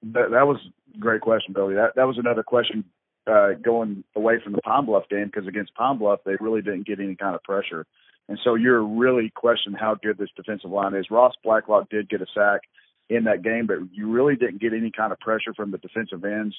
That, 0.04 0.32
that 0.32 0.48
was 0.48 0.58
a 0.96 1.00
great 1.00 1.22
question, 1.22 1.54
Billy. 1.54 1.76
That 1.76 1.96
that 1.96 2.08
was 2.08 2.18
another 2.18 2.44
question 2.44 2.84
uh, 3.30 3.54
going 3.62 4.04
away 4.16 4.36
from 4.44 4.54
the 4.54 4.62
Pine 4.62 4.86
Bluff 4.86 5.10
game 5.10 5.26
because 5.26 5.48
against 5.48 5.76
Pine 5.76 5.98
Bluff 5.98 6.20
they 6.26 6.36
really 6.40 6.62
didn't 6.62 6.88
get 6.88 7.00
any 7.00 7.16
kind 7.16 7.36
of 7.36 7.44
pressure, 7.44 7.86
and 8.28 8.38
so 8.44 8.56
you're 8.56 8.84
really 8.84 9.32
questioning 9.34 9.80
how 9.80 9.96
good 9.96 10.18
this 10.18 10.30
defensive 10.36 10.72
line 10.72 10.96
is. 10.96 11.12
Ross 11.12 11.34
Blacklock 11.44 11.90
did 11.90 12.10
get 12.10 12.22
a 12.22 12.28
sack 12.34 12.62
in 13.10 13.24
that 13.24 13.42
game, 13.42 13.68
but 13.68 13.78
you 13.94 14.12
really 14.12 14.36
didn't 14.36 14.62
get 14.62 14.74
any 14.74 14.92
kind 14.92 15.12
of 15.12 15.20
pressure 15.20 15.54
from 15.54 15.72
the 15.72 15.78
defensive 15.78 16.24
ends 16.26 16.56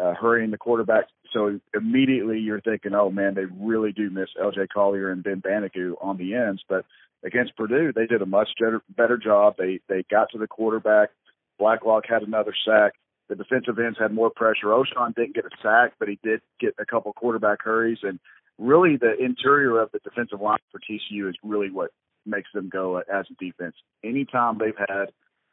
uh, 0.00 0.14
hurrying 0.14 0.50
the 0.50 0.58
quarterback. 0.58 1.04
So 1.32 1.60
immediately 1.74 2.38
you're 2.38 2.60
thinking, 2.60 2.94
oh 2.94 3.10
man, 3.10 3.34
they 3.34 3.44
really 3.44 3.92
do 3.92 4.10
miss 4.10 4.28
L.J. 4.40 4.68
Collier 4.72 5.10
and 5.10 5.22
Ben 5.22 5.40
Banogu 5.40 5.94
on 6.00 6.16
the 6.16 6.34
ends, 6.34 6.62
but 6.68 6.84
against 7.24 7.56
Purdue, 7.56 7.92
they 7.92 8.06
did 8.06 8.22
a 8.22 8.26
much 8.26 8.48
better, 8.96 9.18
job. 9.18 9.54
They 9.58 9.80
they 9.88 10.04
got 10.10 10.30
to 10.30 10.38
the 10.38 10.46
quarterback. 10.46 11.10
Blacklock 11.58 12.04
had 12.08 12.22
another 12.22 12.54
sack. 12.64 12.94
The 13.28 13.36
defensive 13.36 13.78
ends 13.78 13.98
had 13.98 14.12
more 14.12 14.30
pressure. 14.30 14.68
Ochaun 14.68 15.14
didn't 15.14 15.34
get 15.34 15.44
a 15.44 15.50
sack, 15.62 15.92
but 15.98 16.08
he 16.08 16.18
did 16.22 16.40
get 16.58 16.74
a 16.78 16.86
couple 16.86 17.12
quarterback 17.12 17.62
hurries. 17.62 17.98
And 18.02 18.18
really, 18.58 18.96
the 18.96 19.14
interior 19.22 19.78
of 19.80 19.92
the 19.92 20.00
defensive 20.00 20.40
line 20.40 20.58
for 20.72 20.80
TCU 20.80 21.28
is 21.28 21.36
really 21.44 21.70
what 21.70 21.90
makes 22.26 22.48
them 22.52 22.68
go 22.68 22.96
as 22.98 23.26
a 23.30 23.44
defense. 23.44 23.76
Anytime 24.02 24.58
they've 24.58 24.74
had 24.76 25.10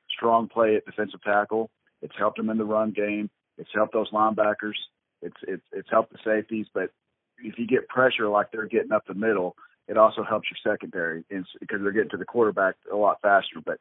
strong 0.09 0.47
play 0.47 0.75
at 0.75 0.85
defensive 0.85 1.21
tackle, 1.23 1.69
it's 2.01 2.15
helped 2.17 2.37
them 2.37 2.49
in 2.49 2.57
the 2.57 2.65
run 2.65 2.91
game. 2.91 3.29
It's 3.57 3.69
helped 3.73 3.93
those 3.93 4.11
linebackers. 4.11 4.75
It's 5.21 5.37
it's 5.47 5.63
it's 5.71 5.89
helped 5.89 6.11
the 6.11 6.19
safeties. 6.23 6.67
But 6.73 6.91
if 7.39 7.57
you 7.57 7.67
get 7.67 7.87
pressure 7.87 8.27
like 8.27 8.51
they're 8.51 8.67
getting 8.67 8.91
up 8.91 9.05
the 9.07 9.13
middle, 9.13 9.55
it 9.87 9.97
also 9.97 10.23
helps 10.23 10.47
your 10.49 10.73
secondary 10.73 11.23
because 11.29 11.81
they're 11.81 11.91
getting 11.91 12.09
to 12.09 12.17
the 12.17 12.25
quarterback 12.25 12.75
a 12.91 12.95
lot 12.95 13.21
faster. 13.21 13.61
But 13.65 13.79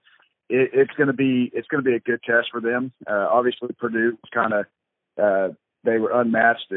it, 0.49 0.71
it's 0.73 0.93
going 0.93 1.09
to 1.09 1.13
be 1.13 1.51
it's 1.53 1.69
going 1.69 1.83
to 1.83 1.89
be 1.89 1.97
a 1.97 2.01
good 2.01 2.23
test 2.23 2.49
for 2.51 2.61
them. 2.61 2.93
Uh, 3.07 3.29
obviously, 3.31 3.69
Purdue 3.79 4.17
was 4.23 4.31
kind 4.33 4.53
of 4.53 4.67
uh, 5.23 5.55
they 5.85 5.99
were 5.99 6.21
unmatched, 6.21 6.73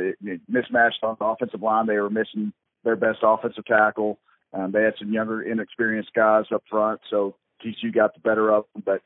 mismatched 0.48 1.04
on 1.04 1.18
the 1.20 1.26
offensive 1.26 1.62
line. 1.62 1.88
They 1.88 1.98
were 1.98 2.10
missing 2.10 2.54
their 2.84 2.96
best 2.96 3.20
offensive 3.24 3.66
tackle. 3.66 4.20
Um, 4.54 4.72
they 4.72 4.84
had 4.84 4.94
some 4.98 5.14
younger, 5.14 5.42
inexperienced 5.42 6.14
guys 6.14 6.46
up 6.54 6.64
front, 6.70 7.02
so 7.10 7.36
TCU 7.64 7.94
got 7.94 8.14
the 8.14 8.20
better 8.20 8.52
of 8.52 8.66
them. 8.74 8.84
But 8.86 9.02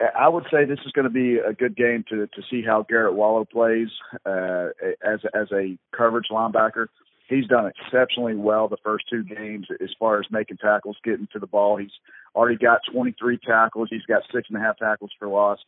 I 0.00 0.28
would 0.28 0.44
say 0.50 0.64
this 0.64 0.78
is 0.86 0.92
going 0.92 1.04
to 1.04 1.10
be 1.10 1.38
a 1.38 1.52
good 1.52 1.76
game 1.76 2.04
to 2.10 2.26
to 2.26 2.42
see 2.50 2.62
how 2.62 2.86
Garrett 2.88 3.14
Wallow 3.14 3.44
plays 3.44 3.88
uh, 4.24 4.68
as 5.02 5.20
as 5.34 5.50
a 5.52 5.76
coverage 5.96 6.26
linebacker 6.30 6.86
he's 7.28 7.46
done 7.46 7.70
exceptionally 7.70 8.34
well 8.34 8.68
the 8.68 8.76
first 8.82 9.04
two 9.08 9.22
games 9.22 9.66
as 9.82 9.90
far 9.98 10.18
as 10.18 10.26
making 10.30 10.56
tackles, 10.56 10.96
getting 11.04 11.28
to 11.32 11.38
the 11.38 11.46
ball. 11.46 11.76
He's 11.76 11.92
already 12.34 12.56
got 12.56 12.80
23 12.90 13.38
tackles. 13.38 13.88
He's 13.90 14.06
got 14.06 14.22
six 14.32 14.48
and 14.48 14.58
a 14.58 14.60
half 14.60 14.78
tackles 14.78 15.12
for 15.18 15.28
loss. 15.28 15.58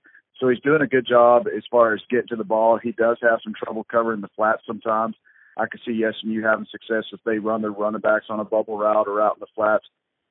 So 0.40 0.48
he's 0.48 0.60
doing 0.60 0.80
a 0.80 0.86
good 0.86 1.06
job 1.06 1.46
as 1.54 1.64
far 1.70 1.92
as 1.92 2.00
getting 2.10 2.28
to 2.28 2.36
the 2.36 2.44
ball. 2.44 2.78
He 2.82 2.92
does 2.92 3.18
have 3.22 3.40
some 3.44 3.52
trouble 3.62 3.84
covering 3.84 4.22
the 4.22 4.30
flats 4.34 4.62
sometimes. 4.66 5.16
I 5.56 5.66
could 5.66 5.80
see 5.84 6.02
SMU 6.20 6.42
having 6.42 6.66
success 6.70 7.04
if 7.12 7.20
they 7.26 7.38
run 7.38 7.60
their 7.60 7.72
running 7.72 8.00
backs 8.00 8.26
on 8.30 8.40
a 8.40 8.44
bubble 8.44 8.78
route 8.78 9.08
or 9.08 9.20
out 9.20 9.36
in 9.36 9.40
the 9.40 9.46
flats. 9.54 9.84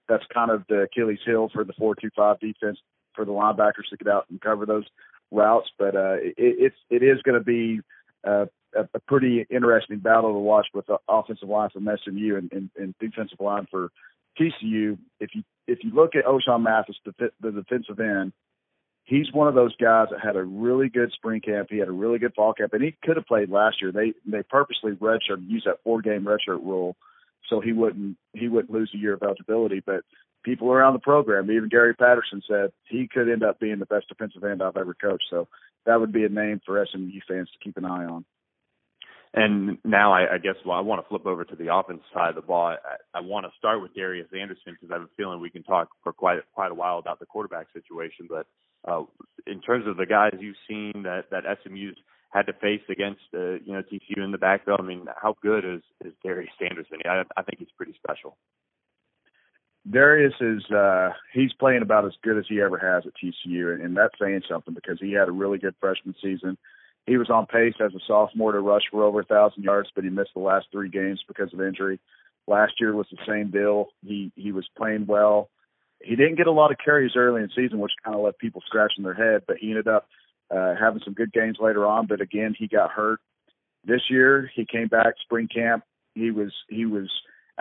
That's 0.08 0.24
kind 0.34 0.50
of 0.50 0.64
the 0.68 0.84
Achilles 0.84 1.20
heel 1.24 1.50
for 1.54 1.64
the 1.64 1.74
four-two-five 1.74 2.40
defense 2.40 2.80
for 3.20 3.26
the 3.26 3.34
linebackers 3.34 3.90
to 3.90 3.98
get 3.98 4.08
out 4.08 4.26
and 4.30 4.40
cover 4.40 4.66
those 4.66 4.86
routes. 5.30 5.70
But 5.78 5.94
uh, 5.96 6.16
it, 6.22 6.36
it's 6.38 6.76
it 6.90 7.04
is 7.04 7.22
going 7.24 7.38
to 7.38 7.44
be 7.44 7.82
uh, 8.26 8.46
a, 8.74 9.00
pretty 9.08 9.46
interesting 9.50 10.00
battle 10.00 10.32
to 10.32 10.40
watch 10.40 10.68
with 10.74 10.86
the 10.86 11.00
offensive 11.10 11.50
line 11.50 11.70
from 11.70 11.90
SMU 12.04 12.38
and, 12.38 12.50
and, 12.54 12.70
and 12.78 12.96
defensive 12.98 13.42
line 13.42 13.68
for 13.70 13.90
TCU. 14.40 14.98
If 15.20 15.32
you 15.36 15.44
if 15.68 15.80
you 15.84 15.94
look 15.94 16.16
at 16.16 16.24
Ochaun 16.24 16.64
Mathis, 16.64 16.96
the, 17.04 17.32
the 17.42 17.52
defensive 17.52 18.00
end, 18.00 18.32
he's 19.04 19.34
one 19.34 19.50
of 19.50 19.54
those 19.56 19.76
guys 19.76 20.08
that 20.12 20.22
had 20.22 20.38
a 20.38 20.44
really 20.44 20.88
good 20.88 21.12
spring 21.12 21.42
camp. 21.42 21.68
He 21.70 21.80
had 21.80 21.90
a 21.90 21.92
really 21.92 22.20
good 22.20 22.34
fall 22.36 22.54
camp, 22.54 22.72
and 22.72 22.82
he 22.82 22.96
could 23.04 23.18
have 23.18 23.26
played 23.26 23.50
last 23.50 23.82
year. 23.82 23.92
They 23.92 24.14
they 24.26 24.44
purposely 24.44 24.94
redshirt 24.94 25.46
use 25.46 25.64
that 25.66 25.84
four 25.84 26.02
game 26.02 26.24
redshirt 26.24 26.64
rule 26.64 26.96
so 27.50 27.60
he 27.60 27.74
wouldn't 27.74 28.18
he 28.34 28.48
wouldn't 28.48 28.72
lose 28.72 28.92
a 28.94 28.98
year 28.98 29.14
of 29.14 29.24
eligibility. 29.24 29.82
But 29.86 30.04
people 30.44 30.72
around 30.72 30.94
the 30.94 31.00
program, 31.00 31.52
even 31.52 31.70
Gary 31.70 31.94
Patterson 31.94 32.42
said 32.48 32.72
he 32.88 33.08
could 33.12 33.30
end 33.30 33.44
up 33.44 33.60
being 33.60 33.80
the 33.80 33.86
best 33.86 34.08
defensive 34.08 34.44
end 34.44 34.62
I've 34.62 34.78
ever 34.78 34.94
coached. 34.94 35.26
So 35.30 35.48
that 35.86 36.00
would 36.00 36.12
be 36.12 36.24
a 36.24 36.30
name 36.30 36.62
for 36.66 36.86
SMU 36.86 37.20
fans 37.28 37.50
to 37.52 37.64
keep 37.64 37.78
an 37.78 37.86
eye 37.86 38.06
on. 38.06 38.26
And 39.32 39.78
now 39.84 40.12
I, 40.12 40.36
I 40.36 40.38
guess 40.40 40.56
well, 40.66 40.78
I 40.78 40.82
want 40.82 41.04
to 41.04 41.08
flip 41.08 41.28
over 41.28 41.46
to 41.46 41.56
the 41.56 41.74
offense 41.74 42.02
side 42.14 42.30
of 42.30 42.36
the 42.36 42.42
ball. 42.42 42.68
I, 42.68 42.78
I 43.14 43.22
want 43.22 43.46
to 43.46 43.52
start 43.60 43.82
with 43.82 43.94
Darius 43.94 44.28
Anderson 44.34 44.74
because 44.74 44.90
I 44.90 44.96
have 44.96 45.04
a 45.04 45.16
feeling 45.18 45.40
we 45.40 45.52
can 45.52 45.62
talk 45.62 45.90
for 46.04 46.12
quite 46.12 46.40
quite 46.56 46.72
a 46.72 46.76
while 46.76 46.98
about 46.98 47.20
the 47.20 47.28
quarterback 47.28 47.68
situation. 47.72 48.28
But 48.28 48.48
uh, 48.88 49.04
in 49.46 49.62
terms 49.62 49.86
of 49.88 49.98
the 49.98 50.08
guys 50.08 50.34
you've 50.40 50.56
seen 50.68 51.04
that 51.04 51.26
that 51.30 51.44
SMU's 51.64 51.96
had 52.30 52.46
to 52.46 52.54
face 52.54 52.82
against 52.90 53.22
uh, 53.34 53.60
you 53.66 53.74
know 53.74 53.82
TCU 53.82 54.24
in 54.24 54.32
the 54.32 54.38
backfield. 54.38 54.80
I 54.80 54.84
mean, 54.84 55.06
how 55.22 55.36
good 55.42 55.66
is 55.66 55.82
is 56.06 56.14
Darius 56.24 56.50
Anderson? 56.62 57.00
I, 57.06 57.24
I 57.36 57.44
think 57.44 57.60
he's 57.60 57.76
pretty 57.76 57.94
special. 57.94 58.38
Darius 59.92 60.34
is 60.40 60.64
uh 60.72 61.10
he's 61.34 61.54
playing 61.54 61.82
about 61.82 62.06
as 62.06 62.14
good 62.24 62.38
as 62.38 62.46
he 62.48 62.62
ever 62.62 62.78
has 62.78 63.06
at 63.06 63.14
TCU 63.14 63.74
and, 63.74 63.82
and 63.82 63.98
that's 63.98 64.14
saying 64.22 64.42
something 64.50 64.74
because 64.74 65.00
he 65.00 65.14
had 65.14 65.28
a 65.28 65.34
really 65.34 65.58
good 65.58 65.76
freshman 65.80 66.16
season. 66.22 66.58
He 67.08 67.18
was 67.18 67.30
on 67.30 67.48
pace 67.48 67.74
as 67.84 67.94
a 67.96 68.00
sophomore 68.06 68.52
to 68.52 68.60
rush 68.60 68.84
for 68.92 69.04
over 69.04 69.22
a 69.22 69.26
thousand 69.26 69.64
yards, 69.64 69.90
but 69.96 70.04
he 70.04 70.10
missed 70.10 70.32
the 70.36 70.42
last 70.42 70.68
three 70.72 70.90
games 70.90 71.24
because 71.28 71.52
of 71.54 71.62
injury. 71.62 72.00
Last 72.46 72.74
year 72.80 72.96
was 72.96 73.08
the 73.10 73.18
same 73.28 73.50
deal. 73.50 73.88
He 74.06 74.32
he 74.36 74.52
was 74.52 74.68
playing 74.78 75.06
well. 75.08 75.50
He 76.02 76.16
didn't 76.16 76.38
get 76.38 76.48
a 76.48 76.52
lot 76.52 76.72
of 76.72 76.78
carries 76.84 77.16
early 77.16 77.42
in 77.42 77.48
the 77.48 77.62
season, 77.62 77.80
which 77.80 77.92
kind 78.04 78.16
of 78.16 78.24
left 78.24 78.40
people 78.40 78.62
scratching 78.66 79.04
their 79.04 79.14
head, 79.14 79.44
but 79.48 79.58
he 79.58 79.70
ended 79.70 79.88
up 79.88 80.08
uh, 80.50 80.76
having 80.80 81.02
some 81.04 81.14
good 81.14 81.34
games 81.34 81.58
later 81.60 81.86
on. 81.86 82.06
But 82.06 82.22
again, 82.22 82.56
he 82.58 82.68
got 82.68 82.92
hurt. 82.92 83.20
This 83.86 84.02
year, 84.10 84.50
he 84.56 84.66
came 84.66 84.88
back 84.88 85.16
spring 85.22 85.48
camp. 85.54 85.84
He 86.14 86.32
was 86.32 86.54
he 86.70 86.86
was 86.86 87.10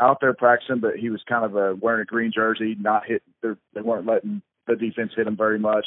out 0.01 0.19
there 0.21 0.35
practicing, 0.35 0.81
but 0.81 0.97
he 0.97 1.11
was 1.11 1.23
kind 1.29 1.45
of 1.45 1.57
uh, 1.57 1.75
wearing 1.81 2.03
a 2.03 2.05
green 2.05 2.33
jersey, 2.35 2.77
not 2.79 3.07
hit. 3.07 3.23
They 3.43 3.81
weren't 3.81 4.07
letting 4.07 4.43
the 4.67 4.77
defense 4.77 5.13
hit 5.17 5.27
him 5.27 5.37
very 5.37 5.59
much. 5.59 5.87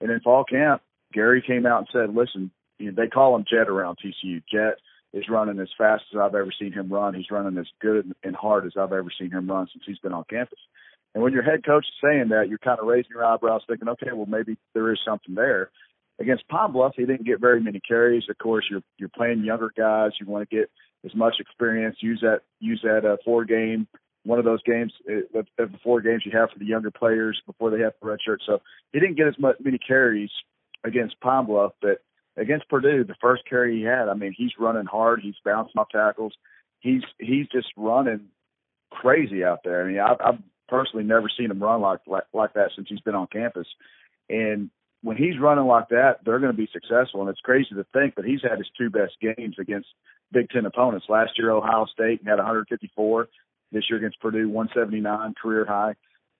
And 0.00 0.10
in 0.10 0.20
fall 0.20 0.44
camp, 0.44 0.82
Gary 1.12 1.42
came 1.46 1.66
out 1.66 1.78
and 1.78 1.88
said, 1.92 2.14
"Listen, 2.14 2.50
you 2.78 2.90
know, 2.90 3.02
they 3.02 3.08
call 3.08 3.36
him 3.36 3.44
Jet 3.48 3.68
around 3.68 3.98
TCU. 3.98 4.42
Jet 4.50 4.78
is 5.12 5.28
running 5.28 5.60
as 5.60 5.68
fast 5.76 6.04
as 6.12 6.18
I've 6.18 6.34
ever 6.34 6.50
seen 6.58 6.72
him 6.72 6.92
run. 6.92 7.14
He's 7.14 7.30
running 7.30 7.58
as 7.58 7.68
good 7.80 8.12
and 8.24 8.34
hard 8.34 8.66
as 8.66 8.72
I've 8.76 8.92
ever 8.92 9.10
seen 9.16 9.30
him 9.30 9.48
run 9.48 9.68
since 9.72 9.84
he's 9.86 9.98
been 9.98 10.14
on 10.14 10.24
campus." 10.28 10.58
And 11.14 11.22
when 11.22 11.34
your 11.34 11.42
head 11.42 11.64
coach 11.64 11.84
is 11.86 11.94
saying 12.02 12.28
that, 12.30 12.48
you're 12.48 12.58
kind 12.58 12.80
of 12.80 12.86
raising 12.86 13.10
your 13.10 13.24
eyebrows, 13.24 13.62
thinking, 13.68 13.88
"Okay, 13.88 14.12
well 14.12 14.26
maybe 14.26 14.56
there 14.74 14.92
is 14.92 14.98
something 15.04 15.34
there." 15.34 15.70
Against 16.18 16.48
Pine 16.48 16.72
Bluff, 16.72 16.94
he 16.96 17.04
didn't 17.04 17.26
get 17.26 17.40
very 17.40 17.60
many 17.60 17.80
carries. 17.80 18.24
Of 18.28 18.38
course, 18.38 18.64
you're 18.70 18.82
you're 18.98 19.08
playing 19.08 19.44
younger 19.44 19.72
guys. 19.76 20.12
You 20.20 20.26
want 20.26 20.48
to 20.48 20.56
get 20.56 20.70
as 21.04 21.14
much 21.14 21.34
experience. 21.40 21.96
Use 22.00 22.20
that 22.22 22.40
use 22.60 22.80
that 22.82 23.04
uh, 23.04 23.16
four 23.24 23.44
game 23.44 23.86
one 24.24 24.38
of 24.38 24.44
those 24.44 24.62
games 24.62 24.92
uh, 25.10 25.38
of 25.38 25.72
the 25.72 25.78
four 25.82 26.00
games 26.00 26.22
you 26.24 26.36
have 26.36 26.50
for 26.50 26.58
the 26.58 26.64
younger 26.64 26.90
players 26.90 27.40
before 27.46 27.70
they 27.70 27.80
have 27.80 27.92
the 28.00 28.08
red 28.08 28.18
shirt. 28.24 28.40
So 28.46 28.60
he 28.92 29.00
didn't 29.00 29.16
get 29.16 29.26
as 29.26 29.38
much 29.38 29.56
many 29.62 29.78
carries 29.78 30.30
against 30.84 31.20
Pine 31.20 31.46
Bluff, 31.46 31.72
but 31.80 32.02
against 32.36 32.68
Purdue, 32.68 33.04
the 33.04 33.16
first 33.20 33.42
carry 33.48 33.78
he 33.78 33.82
had, 33.82 34.08
I 34.08 34.14
mean, 34.14 34.34
he's 34.36 34.52
running 34.58 34.86
hard. 34.86 35.20
He's 35.22 35.34
bouncing 35.44 35.74
off 35.76 35.88
tackles. 35.90 36.34
He's 36.80 37.02
he's 37.18 37.46
just 37.48 37.68
running 37.76 38.28
crazy 38.90 39.44
out 39.44 39.60
there. 39.64 39.84
I 39.84 39.88
mean, 39.88 40.00
I've, 40.00 40.20
I've 40.20 40.42
personally 40.68 41.04
never 41.04 41.28
seen 41.28 41.50
him 41.50 41.62
run 41.62 41.80
like, 41.80 42.00
like 42.06 42.24
like 42.32 42.54
that 42.54 42.70
since 42.74 42.88
he's 42.88 43.00
been 43.00 43.14
on 43.14 43.26
campus. 43.26 43.66
And 44.28 44.70
when 45.02 45.16
he's 45.16 45.38
running 45.38 45.66
like 45.66 45.88
that, 45.88 46.20
they're 46.24 46.38
going 46.38 46.52
to 46.52 46.56
be 46.56 46.68
successful. 46.72 47.20
And 47.20 47.30
it's 47.30 47.40
crazy 47.40 47.74
to 47.74 47.84
think, 47.92 48.14
that 48.14 48.24
he's 48.24 48.42
had 48.42 48.58
his 48.58 48.70
two 48.78 48.88
best 48.88 49.14
games 49.20 49.56
against 49.58 49.88
Big 50.32 50.50
Ten 50.50 50.66
opponents. 50.66 51.06
Last 51.08 51.32
year, 51.38 51.50
Ohio 51.50 51.86
State 51.86 52.20
had 52.24 52.36
154. 52.36 53.28
This 53.70 53.84
year 53.88 53.98
against 53.98 54.20
Purdue, 54.20 54.48
179 54.48 55.34
career 55.40 55.64
high. 55.64 55.94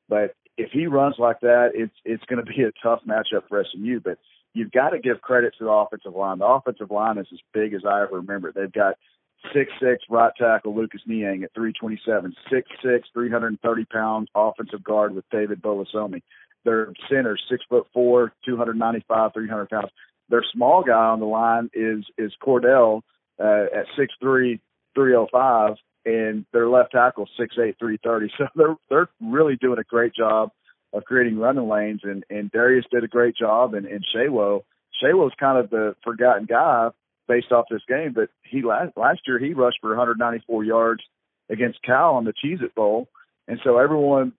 But 0.08 0.34
if 0.58 0.70
he 0.70 0.86
runs 0.86 1.14
like 1.18 1.40
that, 1.40 1.70
it's 1.74 1.94
it's 2.04 2.24
going 2.24 2.44
to 2.44 2.50
be 2.50 2.62
a 2.62 2.72
tough 2.82 3.00
matchup 3.08 3.48
for 3.48 3.64
SMU. 3.72 4.00
But 4.00 4.18
you've 4.54 4.72
got 4.72 4.90
to 4.90 4.98
give 4.98 5.22
credit 5.22 5.54
to 5.58 5.64
the 5.64 5.70
offensive 5.70 6.14
line. 6.14 6.38
The 6.38 6.46
offensive 6.46 6.90
line 6.90 7.18
is 7.18 7.26
as 7.32 7.38
big 7.54 7.74
as 7.74 7.82
I 7.86 8.02
ever 8.02 8.16
remember. 8.16 8.52
They've 8.52 8.72
got 8.72 8.96
six 9.54 9.72
six 9.80 10.04
right 10.10 10.32
tackle 10.38 10.74
Lucas 10.74 11.00
Niang 11.06 11.42
at 11.42 11.54
327, 11.54 12.34
six 12.50 12.68
six, 12.82 13.08
330 13.12 13.84
pound 13.86 14.28
offensive 14.34 14.84
guard 14.84 15.14
with 15.14 15.24
David 15.30 15.62
Bolasomi. 15.62 16.22
Their 16.64 16.92
center, 17.08 17.36
six 17.50 17.64
foot 17.68 17.86
four, 17.92 18.32
295, 18.44 19.32
300 19.32 19.70
pounds. 19.70 19.90
Their 20.28 20.44
small 20.52 20.82
guy 20.84 20.92
on 20.92 21.20
the 21.20 21.26
line 21.26 21.70
is 21.74 22.04
is 22.18 22.32
Cordell 22.42 23.02
uh, 23.38 23.66
at 23.74 23.86
six 23.96 24.12
three 24.20 24.60
three 24.94 25.14
oh 25.14 25.26
five, 25.32 25.76
three, 26.04 26.12
305, 26.12 26.34
and 26.34 26.46
their 26.52 26.68
left 26.68 26.92
tackle 26.92 27.28
six 27.38 27.56
eight 27.58 27.76
three 27.78 27.98
thirty. 28.02 28.30
So 28.38 28.46
they're 28.54 28.76
they're 28.88 29.08
really 29.20 29.56
doing 29.56 29.78
a 29.78 29.84
great 29.84 30.14
job 30.14 30.50
of 30.92 31.04
creating 31.04 31.38
running 31.38 31.68
lanes, 31.68 32.00
and 32.04 32.24
and 32.30 32.50
Darius 32.50 32.86
did 32.90 33.04
a 33.04 33.08
great 33.08 33.36
job, 33.36 33.74
and 33.74 33.86
and 33.86 34.04
Sewo 34.14 34.62
Sewo's 35.02 35.32
kind 35.38 35.58
of 35.58 35.70
the 35.70 35.94
forgotten 36.04 36.46
guy 36.46 36.90
based 37.28 37.52
off 37.52 37.66
this 37.70 37.82
game, 37.88 38.12
but 38.14 38.28
he 38.42 38.62
last 38.62 38.96
last 38.96 39.20
year 39.26 39.38
he 39.38 39.54
rushed 39.54 39.78
for 39.80 39.90
194 39.90 40.64
yards 40.64 41.02
against 41.50 41.82
Cal 41.82 42.14
on 42.14 42.24
the 42.24 42.32
Cheez 42.32 42.62
It 42.62 42.74
Bowl, 42.74 43.08
and 43.48 43.58
so 43.64 43.78
everyone 43.78 44.32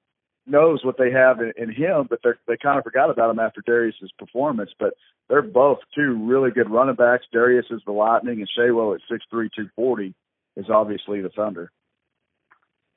knows 0.46 0.84
what 0.84 0.98
they 0.98 1.12
have 1.12 1.40
in, 1.40 1.54
in 1.58 1.70
him, 1.70 2.08
but 2.10 2.20
they 2.24 2.32
they 2.48 2.58
kind 2.58 2.78
of 2.78 2.84
forgot 2.84 3.10
about 3.10 3.30
him 3.30 3.40
after 3.40 3.62
Darius's 3.62 4.12
performance. 4.18 4.72
But 4.80 4.94
they're 5.30 5.42
both 5.42 5.80
two 5.96 6.26
really 6.26 6.52
good 6.52 6.70
running 6.70 6.96
backs. 6.96 7.26
Darius 7.32 7.66
is 7.70 7.82
the 7.86 7.92
Lightning, 7.92 8.40
and 8.40 8.50
Sewo 8.58 8.96
at 8.96 9.02
six 9.10 9.24
three 9.30 9.50
two 9.56 9.70
forty 9.76 10.14
is 10.56 10.66
obviously 10.70 11.22
the 11.22 11.30
Thunder. 11.30 11.72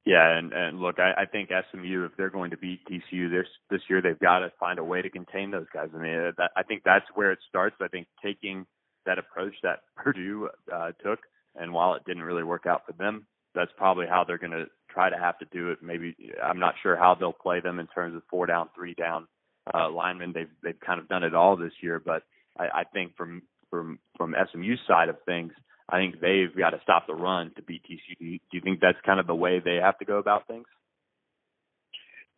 Yeah, 0.05 0.39
and 0.39 0.53
and 0.53 0.81
look, 0.81 1.01
I, 1.01 1.23
I 1.23 1.27
think 1.27 1.51
SMU, 1.51 2.05
if 2.05 2.13
they're 2.17 2.31
going 2.31 2.53
to 2.53 2.57
beat 2.57 2.81
TCU 2.87 3.29
this 3.29 3.49
this 3.71 3.81
year, 3.91 4.01
they've 4.01 4.19
got 4.19 4.39
to 4.39 4.53
find 4.59 4.79
a 4.79 4.85
way 4.85 5.03
to 5.03 5.11
contain 5.11 5.51
those 5.51 5.67
guys. 5.75 5.89
I 5.95 5.99
mean, 5.99 6.33
that, 6.39 6.53
I 6.57 6.63
think 6.63 6.83
that's 6.85 7.07
where 7.15 7.33
it 7.33 7.41
starts. 7.49 7.77
I 7.81 7.89
think 7.89 8.07
taking 8.25 8.67
that 9.05 9.19
approach 9.19 9.55
that 9.63 9.81
Purdue 9.97 10.49
uh, 10.73 10.93
took, 11.05 11.19
and 11.57 11.73
while 11.73 11.95
it 11.95 12.05
didn't 12.07 12.23
really 12.23 12.45
work 12.45 12.67
out 12.67 12.83
for 12.87 12.93
them, 12.93 13.27
that's 13.55 13.73
probably 13.77 14.07
how 14.07 14.23
they're 14.25 14.39
going 14.39 14.53
to 14.53 14.67
try 14.97 15.11
to 15.11 15.17
have 15.17 15.39
to 15.39 15.45
do 15.53 15.71
it. 15.71 15.83
Maybe 15.83 16.17
I'm 16.43 16.59
not 16.59 16.75
sure 16.83 16.97
how 16.97 17.15
they'll 17.15 17.33
play 17.33 17.61
them 17.61 17.79
in 17.79 17.87
terms 17.87 18.17
of 18.17 18.23
four 18.31 18.47
down, 18.47 18.71
three 18.75 18.95
down 18.95 19.29
uh, 19.73 19.91
linemen. 19.91 20.33
They've 20.35 20.49
they've 20.63 20.81
kind 20.81 20.99
of 20.99 21.09
done 21.09 21.23
it 21.23 21.35
all 21.35 21.57
this 21.57 21.73
year, 21.83 22.01
but 22.05 22.23
I, 22.59 22.81
I 22.81 22.85
think 22.85 23.15
from 23.15 23.43
from 23.69 23.99
from 24.17 24.35
SMU's 24.53 24.81
side 24.89 25.11
of 25.11 25.17
things, 25.27 25.53
I 25.91 25.99
think 25.99 26.21
they've 26.21 26.57
got 26.57 26.71
to 26.71 26.81
stop 26.83 27.07
the 27.07 27.15
run 27.15 27.53
to 27.57 27.63
beat 27.63 27.83
TCU. 27.85 28.19
Do 28.19 28.57
you, 28.57 28.61
think 28.63 28.81
that's 28.81 28.99
kind 29.05 29.21
of 29.21 29.27
the 29.27 29.35
way 29.35 29.61
they 29.63 29.77
have 29.83 29.99
to 29.99 30.07
go 30.07 30.17
about 30.17 30.49
things? 30.49 30.67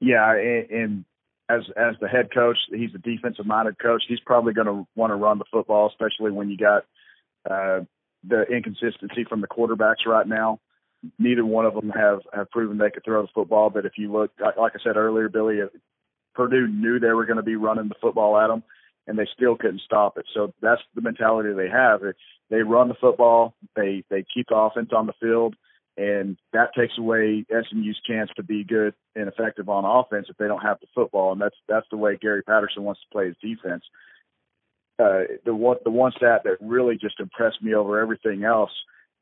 Yeah, 0.01 0.33
and, 0.33 0.71
and 0.71 1.05
as 1.49 1.61
as 1.77 1.94
the 2.01 2.09
head 2.09 2.35
coach, 2.35 2.59
he's 2.71 2.90
a 2.92 2.99
defensive 2.99 3.47
minded 3.47 3.79
coach. 3.79 4.03
He's 4.09 4.21
probably 4.27 4.53
going 4.53 4.66
to 4.66 4.87
want 4.97 5.12
to 5.12 5.16
run 5.16 5.38
the 5.38 5.44
football, 5.53 5.88
especially 5.88 6.33
when 6.33 6.51
you 6.51 6.57
got 6.57 6.85
uh, 7.49 7.85
the 8.27 8.42
inconsistency 8.51 9.25
from 9.29 9.42
the 9.42 9.47
quarterbacks 9.47 10.05
right 10.07 10.27
now 10.27 10.59
neither 11.18 11.44
one 11.44 11.66
of 11.66 11.74
them 11.74 11.90
have 11.90 12.20
have 12.32 12.50
proven 12.50 12.78
they 12.78 12.90
could 12.90 13.04
throw 13.04 13.22
the 13.22 13.28
football. 13.34 13.70
But 13.70 13.87
if 13.87 13.92
you 13.96 14.12
look, 14.12 14.30
like 14.40 14.72
I 14.74 14.82
said 14.82 14.96
earlier, 14.96 15.28
Billy, 15.28 15.58
Purdue 16.34 16.68
knew 16.68 16.98
they 16.98 17.12
were 17.12 17.26
going 17.26 17.37
to 17.37 17.42
be 17.42 17.56
running 17.56 17.88
the 17.88 17.94
football 18.00 18.38
at 18.38 18.48
them, 18.48 18.62
and 19.06 19.18
they 19.18 19.26
still 19.34 19.56
couldn't 19.56 19.82
stop 19.84 20.18
it. 20.18 20.26
So 20.34 20.52
that's 20.61 20.82
the 20.94 21.00
mentality 21.00 21.52
they 21.52 21.68
have. 21.68 22.00
They 22.50 22.62
run 22.62 22.88
the 22.88 22.94
football, 22.94 23.54
they 23.76 24.04
they 24.11 24.24
keep 24.32 24.46
the 24.48 24.56
offense 24.56 24.90
on 24.94 25.06
the 25.06 25.12
field, 25.20 25.54
and 25.96 26.37
that 26.52 26.74
takes 26.74 26.96
away 26.98 27.44
SMU's 27.50 28.00
chance 28.06 28.30
to 28.37 28.42
be 28.42 28.64
good 28.64 28.94
and 29.16 29.28
effective 29.28 29.68
on 29.68 29.84
offense 29.84 30.26
if 30.30 30.37
they 30.37 30.46
don't 30.46 30.62
have 30.62 30.80
the 30.80 30.87
football. 30.94 31.32
And 31.32 31.40
that's 31.40 31.56
that's 31.68 31.87
the 31.90 31.96
way 31.96 32.16
Gary 32.16 32.42
Patterson 32.42 32.84
wants 32.84 33.00
to 33.00 33.12
play 33.12 33.26
his 33.26 33.37
defense. 33.42 33.82
Uh, 34.98 35.22
the 35.44 35.54
one 35.54 35.76
the 35.84 35.90
one 35.90 36.12
stat 36.16 36.42
that 36.44 36.56
really 36.61 36.96
just 36.96 37.20
impressed 37.20 37.62
me 37.62 37.74
over 37.74 38.00
everything 38.00 38.44
else 38.44 38.72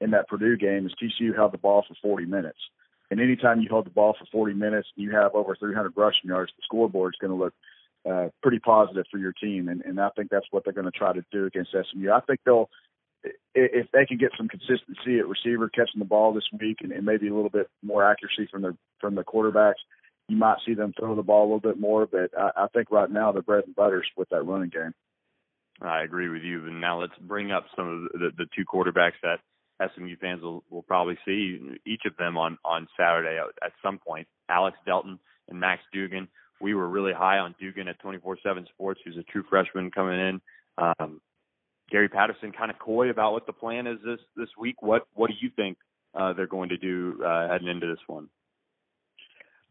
in 0.00 0.11
that 0.11 0.28
Purdue 0.28 0.56
game 0.56 0.87
is 0.87 0.92
TCU 0.94 1.35
held 1.35 1.52
the 1.52 1.59
ball 1.59 1.85
for 1.87 1.94
40 2.02 2.26
minutes. 2.26 2.59
And 3.11 3.20
anytime 3.20 3.61
you 3.61 3.68
hold 3.70 3.87
the 3.87 3.90
ball 3.90 4.16
for 4.18 4.26
40 4.32 4.54
minutes, 4.54 4.88
you 4.96 5.12
have 5.12 5.35
over 5.35 5.56
300 5.56 5.92
rushing 5.96 6.28
yards. 6.28 6.52
The 6.56 6.62
scoreboard 6.64 7.14
is 7.14 7.18
going 7.20 7.37
to 7.37 7.44
look 7.44 7.54
uh, 8.09 8.28
pretty 8.42 8.59
positive 8.59 9.04
for 9.11 9.18
your 9.18 9.32
team, 9.32 9.68
and, 9.68 9.82
and 9.82 10.00
I 10.00 10.11
think 10.11 10.30
that's 10.30 10.46
what 10.50 10.64
they're 10.64 10.72
going 10.72 10.90
to 10.90 10.90
try 10.90 11.12
to 11.12 11.24
do 11.32 11.46
against 11.46 11.72
SMU. 11.72 12.11
I 12.11 12.20
think 12.20 12.40
they'll, 12.44 12.68
if 13.54 13.87
they 13.92 14.06
can 14.06 14.16
get 14.16 14.30
some 14.37 14.48
consistency 14.48 15.18
at 15.18 15.26
receiver 15.26 15.68
catching 15.68 15.98
the 15.98 16.04
ball 16.04 16.32
this 16.32 16.44
week, 16.61 16.78
and, 16.82 16.92
and 16.92 17.04
maybe 17.04 17.28
a 17.28 17.35
little 17.35 17.50
bit 17.50 17.68
more 17.82 18.09
accuracy 18.09 18.48
from 18.50 18.62
the 18.62 18.76
from 19.00 19.16
the 19.16 19.24
quarterbacks, 19.24 19.82
you 20.28 20.37
might 20.37 20.59
see 20.64 20.74
them 20.74 20.94
throw 20.98 21.16
the 21.16 21.22
ball 21.22 21.42
a 21.42 21.48
little 21.54 21.61
bit 21.61 21.80
more. 21.80 22.06
But 22.06 22.30
I, 22.38 22.50
I 22.56 22.66
think 22.68 22.90
right 22.90 23.11
now 23.11 23.32
the 23.32 23.42
bread 23.42 23.64
and 23.66 23.74
butters 23.74 24.06
with 24.16 24.28
that 24.28 24.46
running 24.46 24.70
game. 24.70 24.92
I 25.80 26.02
agree 26.02 26.28
with 26.28 26.42
you. 26.42 26.66
And 26.66 26.80
now 26.80 27.00
let's 27.00 27.12
bring 27.20 27.52
up 27.52 27.66
some 27.74 27.88
of 28.12 28.20
the, 28.20 28.30
the 28.37 28.46
two 28.56 28.64
quarterbacks 28.64 29.18
that 29.22 29.40
SMU 29.80 30.16
fans 30.20 30.42
will, 30.42 30.64
will 30.70 30.82
probably 30.82 31.18
see 31.24 31.58
each 31.84 32.02
of 32.06 32.16
them 32.16 32.38
on 32.38 32.58
on 32.64 32.88
Saturday 32.98 33.38
at, 33.38 33.72
some 33.82 33.98
point. 33.98 34.26
Alex 34.48 34.76
Delton 34.86 35.18
and 35.48 35.60
Max 35.60 35.82
Duggan. 35.92 36.28
We 36.60 36.74
were 36.74 36.88
really 36.88 37.12
high 37.12 37.38
on 37.38 37.54
Duggan 37.60 37.88
at 37.88 38.00
24/7 38.00 38.68
Sports, 38.68 39.00
who's 39.04 39.16
a 39.16 39.22
true 39.24 39.44
freshman 39.48 39.90
coming 39.90 40.18
in. 40.18 40.40
Um, 40.78 41.20
Gary 41.90 42.08
Patterson 42.08 42.52
kind 42.52 42.70
of 42.70 42.78
coy 42.78 43.10
about 43.10 43.32
what 43.32 43.46
the 43.46 43.52
plan 43.52 43.86
is 43.86 43.98
this 44.04 44.20
this 44.36 44.48
week. 44.58 44.80
What 44.80 45.06
what 45.14 45.28
do 45.28 45.34
you 45.40 45.50
think 45.54 45.78
uh, 46.14 46.32
they're 46.32 46.46
going 46.46 46.70
to 46.70 46.78
do 46.78 47.22
uh, 47.24 47.48
heading 47.48 47.68
into 47.68 47.86
this 47.86 48.02
one? 48.06 48.28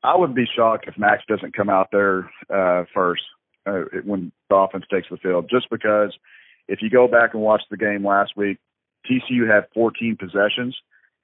I 0.03 0.15
would 0.15 0.35
be 0.35 0.45
shocked 0.55 0.85
if 0.87 0.97
Max 0.99 1.23
doesn't 1.27 1.55
come 1.55 1.69
out 1.69 1.89
there 1.91 2.29
uh, 2.53 2.83
first 2.93 3.23
uh, 3.65 3.81
when 4.03 4.31
the 4.49 4.55
offense 4.55 4.85
takes 4.91 5.07
the 5.09 5.17
field, 5.17 5.49
just 5.49 5.67
because 5.71 6.15
if 6.67 6.81
you 6.81 6.89
go 6.89 7.07
back 7.07 7.33
and 7.33 7.41
watch 7.41 7.63
the 7.71 7.77
game 7.77 8.05
last 8.05 8.33
week, 8.35 8.59
TCU 9.09 9.49
had 9.49 9.67
14 9.73 10.17
possessions, 10.19 10.75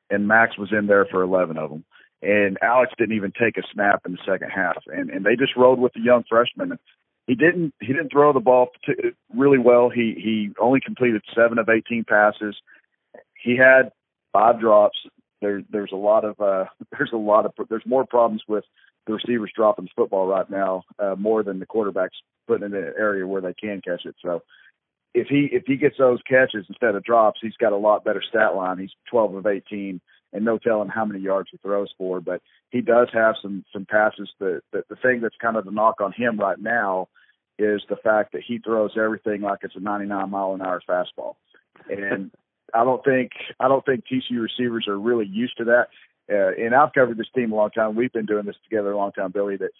and 0.09 0.27
Max 0.27 0.57
was 0.57 0.71
in 0.71 0.87
there 0.87 1.05
for 1.05 1.21
11 1.21 1.57
of 1.57 1.69
them. 1.69 1.83
And 2.21 2.57
Alex 2.61 2.91
didn't 2.97 3.15
even 3.15 3.31
take 3.31 3.57
a 3.57 3.63
snap 3.73 4.01
in 4.05 4.11
the 4.11 4.19
second 4.25 4.51
half, 4.51 4.83
and 4.87 5.09
and 5.09 5.25
they 5.25 5.35
just 5.35 5.57
rode 5.57 5.79
with 5.79 5.93
the 5.93 6.01
young 6.01 6.23
freshman. 6.29 6.77
he 7.25 7.33
didn't 7.33 7.73
he 7.81 7.87
didn't 7.87 8.11
throw 8.11 8.31
the 8.31 8.39
ball 8.39 8.69
really 9.35 9.57
well. 9.57 9.89
He 9.89 10.13
he 10.17 10.51
only 10.61 10.79
completed 10.85 11.23
seven 11.35 11.57
of 11.57 11.67
18 11.67 12.03
passes. 12.03 12.55
He 13.43 13.57
had 13.57 13.91
five 14.33 14.59
drops. 14.59 14.99
There 15.41 15.63
there's 15.71 15.91
a 15.91 15.97
lot 15.97 16.23
of 16.23 16.39
uh, 16.39 16.65
there's 16.91 17.11
a 17.11 17.17
lot 17.17 17.47
of 17.47 17.53
there's 17.69 17.87
more 17.87 18.05
problems 18.05 18.43
with 18.47 18.65
the 19.07 19.13
receivers 19.13 19.51
dropping 19.55 19.85
the 19.85 19.91
football 19.95 20.27
right 20.27 20.47
now 20.47 20.83
uh, 20.99 21.15
more 21.17 21.41
than 21.41 21.57
the 21.57 21.65
quarterbacks 21.65 22.21
putting 22.47 22.67
it 22.71 22.75
in 22.75 22.83
an 22.83 22.93
area 22.99 23.25
where 23.25 23.41
they 23.41 23.53
can 23.53 23.81
catch 23.81 24.05
it. 24.05 24.15
So 24.21 24.43
if 25.13 25.28
he 25.28 25.50
if 25.52 25.63
he 25.65 25.76
gets 25.76 25.97
those 25.97 26.21
catches 26.28 26.65
instead 26.69 26.95
of 26.95 27.04
drops, 27.04 27.39
he's 27.41 27.58
got 27.58 27.74
a 27.74 27.78
lot 27.78 28.04
better 28.04 28.24
stat 28.28 28.56
line. 28.56 28.78
He's 28.78 28.93
12 29.10 29.36
of 29.36 29.47
18, 29.47 30.00
and 30.34 30.45
no 30.45 30.58
telling 30.58 30.89
how 30.89 31.06
many 31.06 31.19
yards 31.19 31.50
he 31.52 31.58
throws 31.58 31.93
for. 31.97 32.21
But 32.21 32.41
he 32.69 32.82
does 32.82 33.10
have 33.13 33.36
some 33.41 33.65
some 33.74 33.86
passes. 33.86 34.30
That, 34.39 34.62
that 34.71 34.88
the 34.88 34.95
thing 34.95 35.21
that's 35.21 35.36
kind 35.41 35.58
of 35.58 35.65
the 35.65 35.71
knock 35.71 36.00
on 36.02 36.13
him 36.13 36.39
right 36.39 36.60
now 36.60 37.10
is 37.60 37.82
the 37.89 37.97
fact 37.97 38.32
that 38.32 38.43
he 38.45 38.60
throws 38.60 38.91
everything 38.97 39.41
like 39.41 39.60
it's 39.63 39.76
a 39.76 39.80
99 39.80 40.30
mile 40.30 40.54
an 40.54 40.62
hour 40.62 40.82
fastball, 40.88 41.36
and 41.89 42.32
I 42.74 42.86
don't 42.86 43.04
think 43.04 43.32
I 43.60 43.67
don't 43.67 43.86
think 43.86 44.06
TCU 44.06 44.41
receivers 44.41 44.88
are 44.88 44.97
really 44.97 45.28
used 45.28 45.58
to 45.58 45.65
that. 45.65 45.88
Uh, 46.32 46.54
and 46.58 46.74
I've 46.74 46.93
covered 46.93 47.17
this 47.17 47.28
team 47.36 47.52
a 47.52 47.56
long 47.56 47.71
time. 47.71 47.95
We've 47.95 48.13
been 48.13 48.26
doing 48.26 48.45
this 48.45 48.56
together 48.63 48.93
a 48.93 48.97
long 48.97 49.12
time, 49.12 49.32
Billy. 49.32 49.58
That 49.58 49.71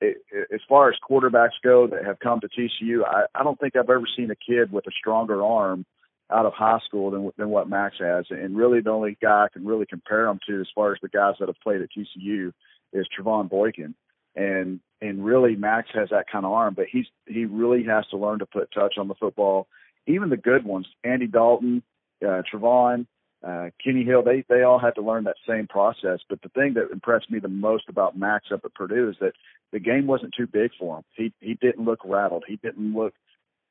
it, 0.00 0.18
as 0.52 0.60
far 0.68 0.88
as 0.88 0.96
quarterbacks 1.08 1.60
go 1.62 1.86
that 1.86 2.04
have 2.04 2.18
come 2.20 2.40
to 2.40 2.48
TCU, 2.48 3.04
I, 3.04 3.24
I 3.34 3.42
don't 3.42 3.58
think 3.58 3.76
I've 3.76 3.90
ever 3.90 4.06
seen 4.16 4.30
a 4.30 4.36
kid 4.36 4.72
with 4.72 4.86
a 4.86 4.92
stronger 4.98 5.44
arm 5.44 5.84
out 6.30 6.46
of 6.46 6.52
high 6.52 6.78
school 6.86 7.10
than 7.10 7.30
than 7.36 7.50
what 7.50 7.68
Max 7.68 7.96
has. 7.98 8.26
And 8.30 8.56
really, 8.56 8.80
the 8.80 8.90
only 8.90 9.16
guy 9.20 9.44
I 9.44 9.48
can 9.52 9.66
really 9.66 9.86
compare 9.86 10.26
him 10.26 10.38
to, 10.48 10.60
as 10.60 10.68
far 10.74 10.92
as 10.92 10.98
the 11.02 11.08
guys 11.08 11.34
that 11.40 11.48
have 11.48 11.60
played 11.62 11.82
at 11.82 11.88
TCU, 11.90 12.52
is 12.92 13.06
Trevone 13.08 13.50
Boykin. 13.50 13.94
And 14.36 14.80
and 15.00 15.24
really, 15.24 15.56
Max 15.56 15.88
has 15.94 16.10
that 16.10 16.26
kind 16.30 16.44
of 16.44 16.52
arm, 16.52 16.74
but 16.74 16.86
he's 16.90 17.06
he 17.26 17.44
really 17.44 17.84
has 17.84 18.06
to 18.08 18.16
learn 18.16 18.38
to 18.38 18.46
put 18.46 18.72
touch 18.72 18.94
on 18.98 19.08
the 19.08 19.14
football. 19.14 19.66
Even 20.06 20.30
the 20.30 20.36
good 20.36 20.64
ones, 20.64 20.86
Andy 21.04 21.26
Dalton, 21.26 21.82
uh, 22.24 22.42
Trevon, 22.52 23.06
uh, 23.46 23.70
Kenny 23.82 24.04
Hill, 24.04 24.22
they 24.22 24.44
they 24.48 24.62
all 24.62 24.78
had 24.78 24.94
to 24.96 25.02
learn 25.02 25.24
that 25.24 25.36
same 25.48 25.66
process. 25.66 26.20
But 26.28 26.42
the 26.42 26.50
thing 26.50 26.74
that 26.74 26.90
impressed 26.92 27.30
me 27.30 27.38
the 27.38 27.48
most 27.48 27.88
about 27.88 28.18
Max 28.18 28.46
up 28.52 28.60
at 28.64 28.74
Purdue 28.74 29.08
is 29.08 29.16
that 29.20 29.32
the 29.72 29.80
game 29.80 30.06
wasn't 30.06 30.34
too 30.36 30.46
big 30.46 30.72
for 30.78 30.98
him. 30.98 31.04
He 31.14 31.32
he 31.40 31.54
didn't 31.54 31.84
look 31.84 32.00
rattled. 32.04 32.44
He 32.46 32.56
didn't 32.56 32.94
look 32.94 33.14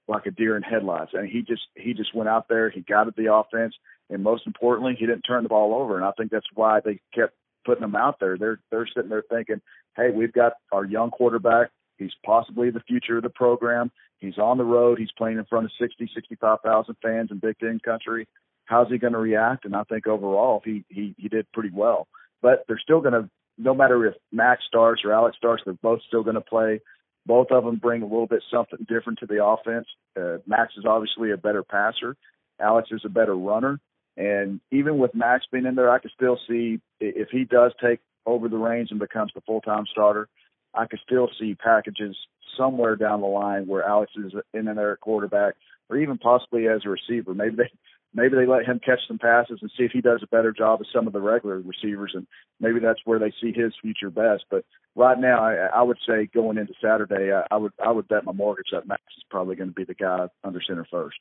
like 0.07 0.25
a 0.25 0.31
deer 0.31 0.57
in 0.57 0.63
headlights. 0.63 1.11
And 1.13 1.29
he 1.29 1.43
just 1.43 1.61
he 1.75 1.93
just 1.93 2.15
went 2.15 2.29
out 2.29 2.47
there. 2.49 2.69
He 2.69 2.81
guided 2.81 3.13
the 3.15 3.33
offense, 3.33 3.75
and 4.09 4.23
most 4.23 4.47
importantly, 4.47 4.95
he 4.97 5.05
didn't 5.05 5.21
turn 5.21 5.43
the 5.43 5.49
ball 5.49 5.75
over. 5.79 5.97
And 5.97 6.05
I 6.05 6.11
think 6.17 6.31
that's 6.31 6.47
why 6.55 6.79
they 6.83 6.99
kept 7.13 7.35
putting 7.63 7.83
him 7.83 7.95
out 7.95 8.19
there. 8.19 8.37
They're 8.37 8.59
they're 8.71 8.87
sitting 8.87 9.09
there 9.09 9.23
thinking, 9.29 9.61
hey, 9.95 10.09
we've 10.11 10.33
got 10.33 10.53
our 10.71 10.83
young 10.83 11.11
quarterback. 11.11 11.69
He's 11.97 12.13
possibly 12.25 12.71
the 12.71 12.79
future 12.79 13.17
of 13.17 13.23
the 13.23 13.29
program. 13.29 13.91
He's 14.17 14.37
on 14.37 14.57
the 14.57 14.63
road. 14.63 14.97
He's 14.97 15.11
playing 15.17 15.37
in 15.37 15.45
front 15.45 15.65
of 15.65 15.71
60, 15.79 16.09
65,000 16.13 16.95
fans 17.01 17.29
in 17.31 17.39
Big 17.39 17.57
Ten 17.59 17.79
country 17.79 18.27
how's 18.69 18.89
he 18.89 18.99
going 18.99 19.13
to 19.13 19.19
react? 19.19 19.65
And 19.65 19.75
I 19.75 19.83
think 19.83 20.07
overall 20.07 20.61
he 20.63 20.85
he 20.89 21.15
he 21.17 21.27
did 21.27 21.51
pretty 21.51 21.71
well. 21.73 22.07
But 22.41 22.63
they're 22.67 22.79
still 22.81 23.01
going 23.01 23.13
to, 23.13 23.29
no 23.57 23.73
matter 23.73 24.05
if 24.05 24.15
Max 24.31 24.63
starts 24.65 25.01
or 25.03 25.11
Alex 25.11 25.35
starts, 25.35 25.63
they're 25.65 25.73
both 25.73 25.99
still 26.07 26.23
going 26.23 26.35
to 26.35 26.41
play. 26.41 26.79
Both 27.25 27.51
of 27.51 27.65
them 27.65 27.75
bring 27.75 28.01
a 28.01 28.05
little 28.05 28.27
bit 28.27 28.43
something 28.49 28.85
different 28.87 29.19
to 29.19 29.25
the 29.25 29.43
offense. 29.43 29.87
Uh, 30.17 30.37
Max 30.47 30.73
is 30.77 30.85
obviously 30.85 31.31
a 31.31 31.37
better 31.37 31.63
passer. 31.63 32.15
Alex 32.61 32.89
is 32.91 33.01
a 33.03 33.09
better 33.09 33.35
runner. 33.35 33.79
And 34.15 34.61
even 34.71 34.97
with 34.97 35.15
Max 35.15 35.45
being 35.51 35.65
in 35.65 35.75
there, 35.75 35.89
I 35.89 35.99
can 35.99 36.11
still 36.15 36.39
see 36.47 36.79
if 36.99 37.29
he 37.29 37.43
does 37.43 37.73
take 37.81 37.99
over 38.25 38.47
the 38.47 38.57
reins 38.57 38.91
and 38.91 38.99
becomes 38.99 39.31
the 39.33 39.41
full-time 39.41 39.85
starter, 39.91 40.27
I 40.73 40.85
could 40.85 40.99
still 41.05 41.29
see 41.39 41.55
packages 41.55 42.15
somewhere 42.57 42.95
down 42.95 43.21
the 43.21 43.27
line 43.27 43.67
where 43.67 43.83
Alex 43.83 44.11
is 44.15 44.33
in 44.53 44.65
there 44.65 44.93
at 44.93 44.99
quarterback, 44.99 45.55
or 45.89 45.97
even 45.97 46.17
possibly 46.17 46.67
as 46.67 46.81
a 46.85 46.89
receiver. 46.89 47.33
Maybe 47.33 47.55
they 47.55 47.71
maybe 48.13 48.35
they 48.35 48.45
let 48.45 48.65
him 48.65 48.79
catch 48.83 48.99
some 49.07 49.19
passes 49.19 49.59
and 49.61 49.71
see 49.77 49.83
if 49.83 49.91
he 49.91 50.01
does 50.01 50.21
a 50.23 50.35
better 50.35 50.51
job 50.51 50.81
of 50.81 50.87
some 50.93 51.07
of 51.07 51.13
the 51.13 51.21
regular 51.21 51.61
receivers, 51.61 52.11
and 52.15 52.27
maybe 52.59 52.79
that's 52.79 53.01
where 53.05 53.19
they 53.19 53.33
see 53.41 53.53
his 53.53 53.73
future 53.81 54.09
best. 54.09 54.45
But 54.49 54.65
right 54.95 55.19
now, 55.19 55.43
I, 55.43 55.67
I 55.73 55.81
would 55.81 55.99
say 56.07 56.29
going 56.33 56.57
into 56.57 56.73
Saturday, 56.81 57.31
I, 57.31 57.43
I 57.51 57.57
would 57.57 57.73
I 57.83 57.91
would 57.91 58.07
bet 58.07 58.25
my 58.25 58.33
mortgage 58.33 58.69
that 58.71 58.87
Max 58.87 59.01
is 59.17 59.23
probably 59.29 59.55
going 59.55 59.69
to 59.69 59.75
be 59.75 59.85
the 59.85 59.93
guy 59.93 60.27
under 60.43 60.61
center 60.65 60.87
first. 60.89 61.17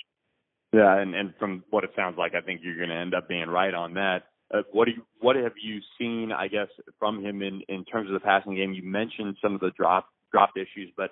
Yeah, 0.72 0.98
and 0.98 1.14
and 1.14 1.34
from 1.38 1.64
what 1.70 1.84
it 1.84 1.90
sounds 1.96 2.16
like, 2.18 2.34
I 2.34 2.40
think 2.40 2.60
you're 2.62 2.76
going 2.76 2.90
to 2.90 2.94
end 2.94 3.14
up 3.14 3.28
being 3.28 3.48
right 3.48 3.74
on 3.74 3.94
that. 3.94 4.24
Uh, 4.52 4.62
what 4.72 4.86
do 4.86 4.92
you, 4.92 5.02
what 5.20 5.36
have 5.36 5.52
you 5.62 5.80
seen, 5.98 6.32
I 6.32 6.48
guess, 6.48 6.68
from 6.98 7.24
him 7.24 7.42
in 7.42 7.62
in 7.68 7.84
terms 7.84 8.08
of 8.08 8.14
the 8.14 8.20
passing 8.20 8.54
game? 8.54 8.72
You 8.72 8.82
mentioned 8.82 9.36
some 9.42 9.54
of 9.54 9.60
the 9.60 9.70
drop 9.76 10.08
drop 10.32 10.50
issues, 10.56 10.92
but 10.96 11.10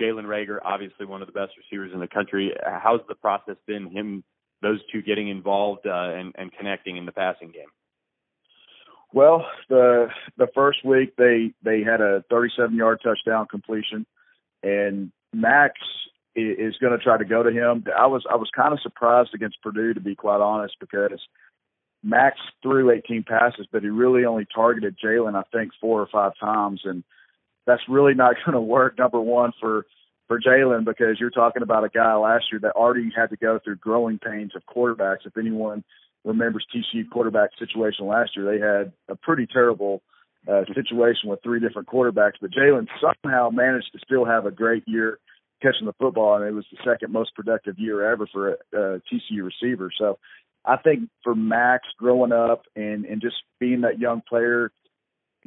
Jalen 0.00 0.24
Reagor, 0.24 0.58
obviously 0.64 1.06
one 1.06 1.22
of 1.22 1.26
the 1.26 1.32
best 1.32 1.52
receivers 1.56 1.92
in 1.92 2.00
the 2.00 2.08
country. 2.08 2.52
How's 2.64 3.00
the 3.08 3.14
process 3.14 3.56
been? 3.66 3.90
Him 3.90 4.24
those 4.62 4.80
two 4.92 5.02
getting 5.02 5.28
involved 5.28 5.86
uh, 5.86 6.12
and, 6.14 6.34
and 6.36 6.52
connecting 6.52 6.96
in 6.96 7.06
the 7.06 7.12
passing 7.12 7.50
game? 7.50 7.68
Well, 9.12 9.46
the 9.68 10.08
the 10.36 10.48
first 10.54 10.84
week 10.84 11.16
they 11.16 11.52
they 11.62 11.82
had 11.82 12.00
a 12.00 12.22
37 12.30 12.76
yard 12.76 13.00
touchdown 13.02 13.46
completion, 13.50 14.04
and 14.62 15.10
Max 15.32 15.74
is 16.36 16.76
going 16.76 16.96
to 16.96 17.02
try 17.02 17.16
to 17.16 17.24
go 17.24 17.42
to 17.42 17.50
him. 17.50 17.84
I 17.98 18.06
was 18.06 18.24
I 18.30 18.36
was 18.36 18.50
kind 18.54 18.72
of 18.72 18.80
surprised 18.80 19.30
against 19.34 19.62
Purdue 19.62 19.94
to 19.94 20.00
be 20.00 20.14
quite 20.14 20.40
honest 20.40 20.76
because 20.78 21.20
Max 22.02 22.38
threw 22.62 22.90
18 22.90 23.24
passes, 23.24 23.66
but 23.72 23.82
he 23.82 23.88
really 23.88 24.24
only 24.24 24.46
targeted 24.54 24.96
Jalen 25.02 25.34
I 25.34 25.42
think 25.52 25.72
four 25.80 26.00
or 26.00 26.08
five 26.12 26.32
times, 26.38 26.82
and 26.84 27.02
that's 27.66 27.82
really 27.88 28.14
not 28.14 28.36
going 28.44 28.54
to 28.54 28.60
work. 28.60 28.98
Number 28.98 29.20
one 29.20 29.52
for 29.58 29.86
for 30.28 30.38
Jalen 30.38 30.84
because 30.84 31.18
you're 31.18 31.30
talking 31.30 31.62
about 31.62 31.84
a 31.84 31.88
guy 31.88 32.14
last 32.14 32.44
year 32.52 32.60
that 32.60 32.72
already 32.76 33.10
had 33.14 33.30
to 33.30 33.36
go 33.36 33.58
through 33.62 33.76
growing 33.76 34.18
pains 34.18 34.52
of 34.54 34.62
quarterbacks. 34.66 35.26
If 35.26 35.36
anyone 35.36 35.82
remembers 36.24 36.66
TCU 36.74 37.08
quarterback 37.10 37.50
situation 37.58 38.06
last 38.06 38.36
year, 38.36 38.44
they 38.44 38.64
had 38.64 38.92
a 39.08 39.16
pretty 39.16 39.46
terrible 39.46 40.02
uh, 40.46 40.64
situation 40.74 41.30
with 41.30 41.42
three 41.42 41.60
different 41.60 41.88
quarterbacks. 41.88 42.34
But 42.40 42.50
Jalen 42.52 42.86
somehow 43.00 43.48
managed 43.50 43.92
to 43.92 43.98
still 44.04 44.26
have 44.26 44.44
a 44.44 44.50
great 44.50 44.84
year 44.86 45.18
catching 45.62 45.86
the 45.86 45.94
football, 45.94 46.36
and 46.36 46.44
it 46.44 46.52
was 46.52 46.66
the 46.70 46.78
second 46.84 47.12
most 47.12 47.34
productive 47.34 47.78
year 47.78 48.12
ever 48.12 48.28
for 48.32 48.50
a, 48.50 48.56
a 48.72 49.00
TCU 49.10 49.42
receiver. 49.42 49.90
So 49.98 50.18
I 50.64 50.76
think 50.76 51.08
for 51.24 51.34
Max 51.34 51.88
growing 51.98 52.32
up 52.32 52.62
and 52.76 53.06
and 53.06 53.20
just 53.20 53.36
being 53.58 53.80
that 53.80 53.98
young 53.98 54.22
player, 54.28 54.70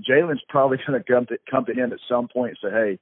Jalen's 0.02 0.42
probably 0.50 0.80
going 0.88 1.02
to 1.02 1.12
come 1.12 1.26
to 1.28 1.38
come 1.50 1.66
to 1.66 1.74
him 1.74 1.94
at 1.94 2.00
some 2.10 2.28
point 2.28 2.58
and 2.62 2.72
say, 2.72 2.76
"Hey, 2.76 3.00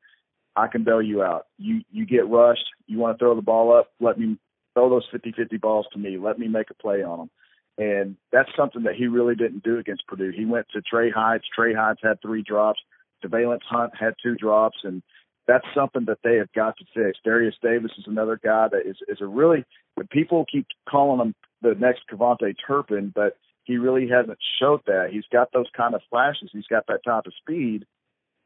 I 0.55 0.67
can 0.67 0.83
bail 0.83 1.01
you 1.01 1.23
out. 1.23 1.47
You 1.57 1.81
you 1.91 2.05
get 2.05 2.27
rushed. 2.27 2.65
You 2.87 2.97
want 2.97 3.17
to 3.17 3.23
throw 3.23 3.35
the 3.35 3.41
ball 3.41 3.75
up. 3.75 3.91
Let 3.99 4.19
me 4.19 4.37
throw 4.73 4.89
those 4.89 5.07
50-50 5.13 5.59
balls 5.59 5.87
to 5.93 5.99
me. 5.99 6.17
Let 6.17 6.37
me 6.39 6.47
make 6.47 6.69
a 6.69 6.73
play 6.73 7.03
on 7.03 7.19
them. 7.19 7.29
And 7.77 8.17
that's 8.31 8.49
something 8.57 8.83
that 8.83 8.95
he 8.95 9.07
really 9.07 9.35
didn't 9.35 9.63
do 9.63 9.77
against 9.77 10.05
Purdue. 10.07 10.31
He 10.35 10.45
went 10.45 10.67
to 10.73 10.81
Trey 10.81 11.09
Heights. 11.09 11.45
Trey 11.55 11.73
Heights 11.73 12.01
had 12.03 12.21
three 12.21 12.43
drops. 12.43 12.79
Te'Vailance 13.23 13.63
Hunt 13.69 13.93
had 13.97 14.15
two 14.21 14.35
drops, 14.35 14.77
and 14.83 15.01
that's 15.47 15.65
something 15.73 16.05
that 16.05 16.19
they 16.23 16.35
have 16.35 16.51
got 16.53 16.75
to 16.77 16.85
fix. 16.93 17.19
Derius 17.25 17.55
Davis 17.61 17.91
is 17.97 18.05
another 18.07 18.39
guy 18.41 18.67
that 18.69 18.85
is 18.85 18.97
is 19.07 19.19
a 19.21 19.27
really. 19.27 19.65
People 20.11 20.45
keep 20.49 20.67
calling 20.89 21.19
him 21.19 21.35
the 21.61 21.75
next 21.75 22.03
KaVontae 22.11 22.55
Turpin, 22.65 23.11
but 23.13 23.37
he 23.63 23.77
really 23.77 24.07
hasn't 24.07 24.37
showed 24.59 24.81
that. 24.87 25.09
He's 25.11 25.25
got 25.31 25.51
those 25.51 25.67
kind 25.75 25.93
of 25.93 26.01
flashes. 26.09 26.49
He's 26.53 26.67
got 26.67 26.85
that 26.87 27.03
type 27.05 27.25
of 27.25 27.33
speed, 27.41 27.85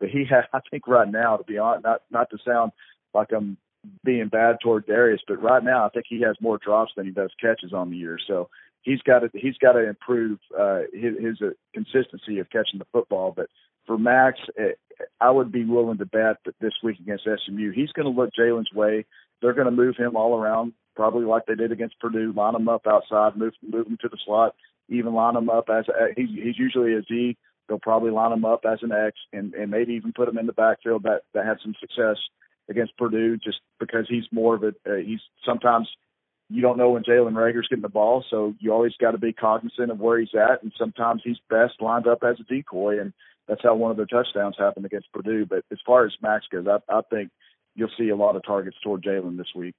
but 0.03 0.09
he 0.09 0.25
has, 0.29 0.43
I 0.51 0.59
think 0.69 0.85
right 0.85 1.09
now, 1.09 1.37
to 1.37 1.45
be 1.45 1.57
honest, 1.57 1.85
not 1.85 2.01
not 2.11 2.29
to 2.31 2.37
sound 2.45 2.73
like 3.13 3.29
I'm 3.31 3.55
being 4.03 4.27
bad 4.27 4.57
toward 4.61 4.85
Derius, 4.85 5.21
but 5.25 5.41
right 5.41 5.63
now 5.63 5.85
I 5.85 5.89
think 5.89 6.07
he 6.09 6.19
has 6.23 6.35
more 6.41 6.57
drops 6.57 6.91
than 6.97 7.05
he 7.05 7.13
does 7.13 7.31
catches 7.39 7.71
on 7.71 7.89
the 7.89 7.95
year. 7.95 8.17
So 8.27 8.49
he's 8.81 9.01
got 9.03 9.19
to 9.19 9.29
he's 9.33 9.57
got 9.59 9.73
to 9.73 9.87
improve 9.87 10.39
uh, 10.59 10.79
his, 10.91 11.13
his 11.21 11.41
uh, 11.41 11.51
consistency 11.73 12.39
of 12.39 12.49
catching 12.49 12.79
the 12.79 12.87
football. 12.91 13.31
But 13.33 13.47
for 13.87 13.97
Max, 13.97 14.39
eh, 14.59 14.73
I 15.21 15.31
would 15.31 15.53
be 15.53 15.63
willing 15.63 15.99
to 15.99 16.05
bet 16.05 16.35
that 16.43 16.59
this 16.59 16.73
week 16.83 16.99
against 16.99 17.23
SMU, 17.23 17.71
he's 17.71 17.93
going 17.93 18.13
to 18.13 18.21
look 18.21 18.31
Jalen's 18.37 18.73
way. 18.73 19.05
They're 19.41 19.53
going 19.53 19.67
to 19.67 19.71
move 19.71 19.95
him 19.95 20.17
all 20.17 20.37
around, 20.37 20.73
probably 20.97 21.23
like 21.23 21.45
they 21.45 21.55
did 21.55 21.71
against 21.71 21.97
Purdue. 22.01 22.33
Line 22.33 22.55
him 22.55 22.67
up 22.67 22.87
outside, 22.87 23.37
move 23.37 23.53
move 23.65 23.87
him 23.87 23.97
to 24.01 24.09
the 24.09 24.17
slot, 24.25 24.53
even 24.89 25.13
line 25.13 25.37
him 25.37 25.49
up 25.49 25.69
as 25.69 25.85
a, 25.87 26.07
he's 26.13 26.27
he's 26.27 26.59
usually 26.59 26.93
a 26.93 27.03
Z 27.03 27.37
They'll 27.67 27.79
probably 27.79 28.11
line 28.11 28.31
him 28.31 28.45
up 28.45 28.61
as 28.65 28.79
an 28.81 28.91
X 28.91 29.17
and, 29.31 29.53
and 29.53 29.71
maybe 29.71 29.93
even 29.93 30.13
put 30.13 30.27
him 30.27 30.37
in 30.37 30.47
the 30.47 30.53
backfield 30.53 31.03
that, 31.03 31.21
that 31.33 31.45
had 31.45 31.57
some 31.63 31.75
success 31.79 32.17
against 32.69 32.97
Purdue 32.97 33.37
just 33.37 33.59
because 33.79 34.05
he's 34.09 34.25
more 34.31 34.55
of 34.55 34.63
a, 34.63 34.73
uh, 34.89 34.95
he's 34.95 35.21
sometimes 35.45 35.87
you 36.49 36.61
don't 36.61 36.77
know 36.77 36.91
when 36.91 37.03
Jalen 37.03 37.33
Reagor's 37.33 37.67
getting 37.67 37.81
the 37.81 37.89
ball, 37.89 38.23
so 38.29 38.53
you 38.59 38.71
always 38.71 38.93
got 38.99 39.11
to 39.11 39.17
be 39.17 39.33
cognizant 39.33 39.91
of 39.91 39.99
where 39.99 40.19
he's 40.19 40.35
at. 40.35 40.61
And 40.61 40.71
sometimes 40.77 41.21
he's 41.23 41.37
best 41.49 41.81
lined 41.81 42.07
up 42.07 42.19
as 42.23 42.35
a 42.39 42.43
decoy, 42.43 42.99
and 42.99 43.13
that's 43.47 43.63
how 43.63 43.75
one 43.75 43.91
of 43.91 43.97
their 43.97 44.05
touchdowns 44.05 44.55
happened 44.57 44.85
against 44.85 45.11
Purdue. 45.11 45.45
But 45.45 45.63
as 45.71 45.79
far 45.85 46.05
as 46.05 46.11
Max 46.21 46.45
goes, 46.51 46.67
I, 46.67 46.77
I 46.93 47.01
think 47.09 47.31
you'll 47.75 47.89
see 47.97 48.09
a 48.09 48.15
lot 48.15 48.35
of 48.35 48.45
targets 48.45 48.77
toward 48.83 49.03
Jalen 49.03 49.37
this 49.37 49.53
week. 49.55 49.75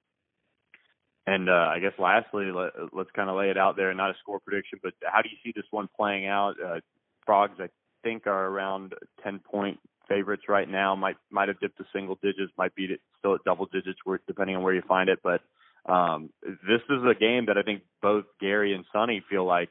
And 1.26 1.48
uh, 1.48 1.52
I 1.52 1.78
guess 1.78 1.92
lastly, 1.98 2.46
let, 2.46 2.74
us 2.76 3.06
kind 3.14 3.30
of 3.30 3.36
lay 3.36 3.50
it 3.50 3.56
out 3.56 3.76
there, 3.76 3.94
not 3.94 4.10
a 4.10 4.14
score 4.20 4.40
prediction, 4.40 4.78
but 4.82 4.92
how 5.04 5.22
do 5.22 5.28
you 5.30 5.36
see 5.42 5.52
this 5.56 5.64
one 5.70 5.88
playing 5.96 6.26
out? 6.26 6.54
Uh, 6.62 6.80
Frogs, 7.26 7.58
I 7.58 7.68
think, 8.02 8.26
are 8.26 8.46
around 8.46 8.94
10 9.22 9.40
point 9.40 9.78
favorites 10.08 10.44
right 10.48 10.68
now. 10.68 10.94
Might 10.94 11.16
might 11.30 11.48
have 11.48 11.60
dipped 11.60 11.78
to 11.78 11.84
single 11.92 12.18
digits, 12.22 12.52
might 12.56 12.74
be 12.74 12.88
still 13.18 13.34
at 13.34 13.44
double 13.44 13.66
digits, 13.66 13.98
depending 14.26 14.56
on 14.56 14.62
where 14.62 14.74
you 14.74 14.82
find 14.87 15.08
it. 15.08 15.20
But 15.22 15.40
um, 15.87 16.30
this 16.42 16.80
is 16.88 17.02
a 17.04 17.18
game 17.18 17.46
that 17.46 17.58
I 17.58 17.62
think 17.62 17.82
both 18.02 18.24
Gary 18.40 18.74
and 18.74 18.84
Sonny 18.92 19.22
feel 19.28 19.44
like, 19.44 19.70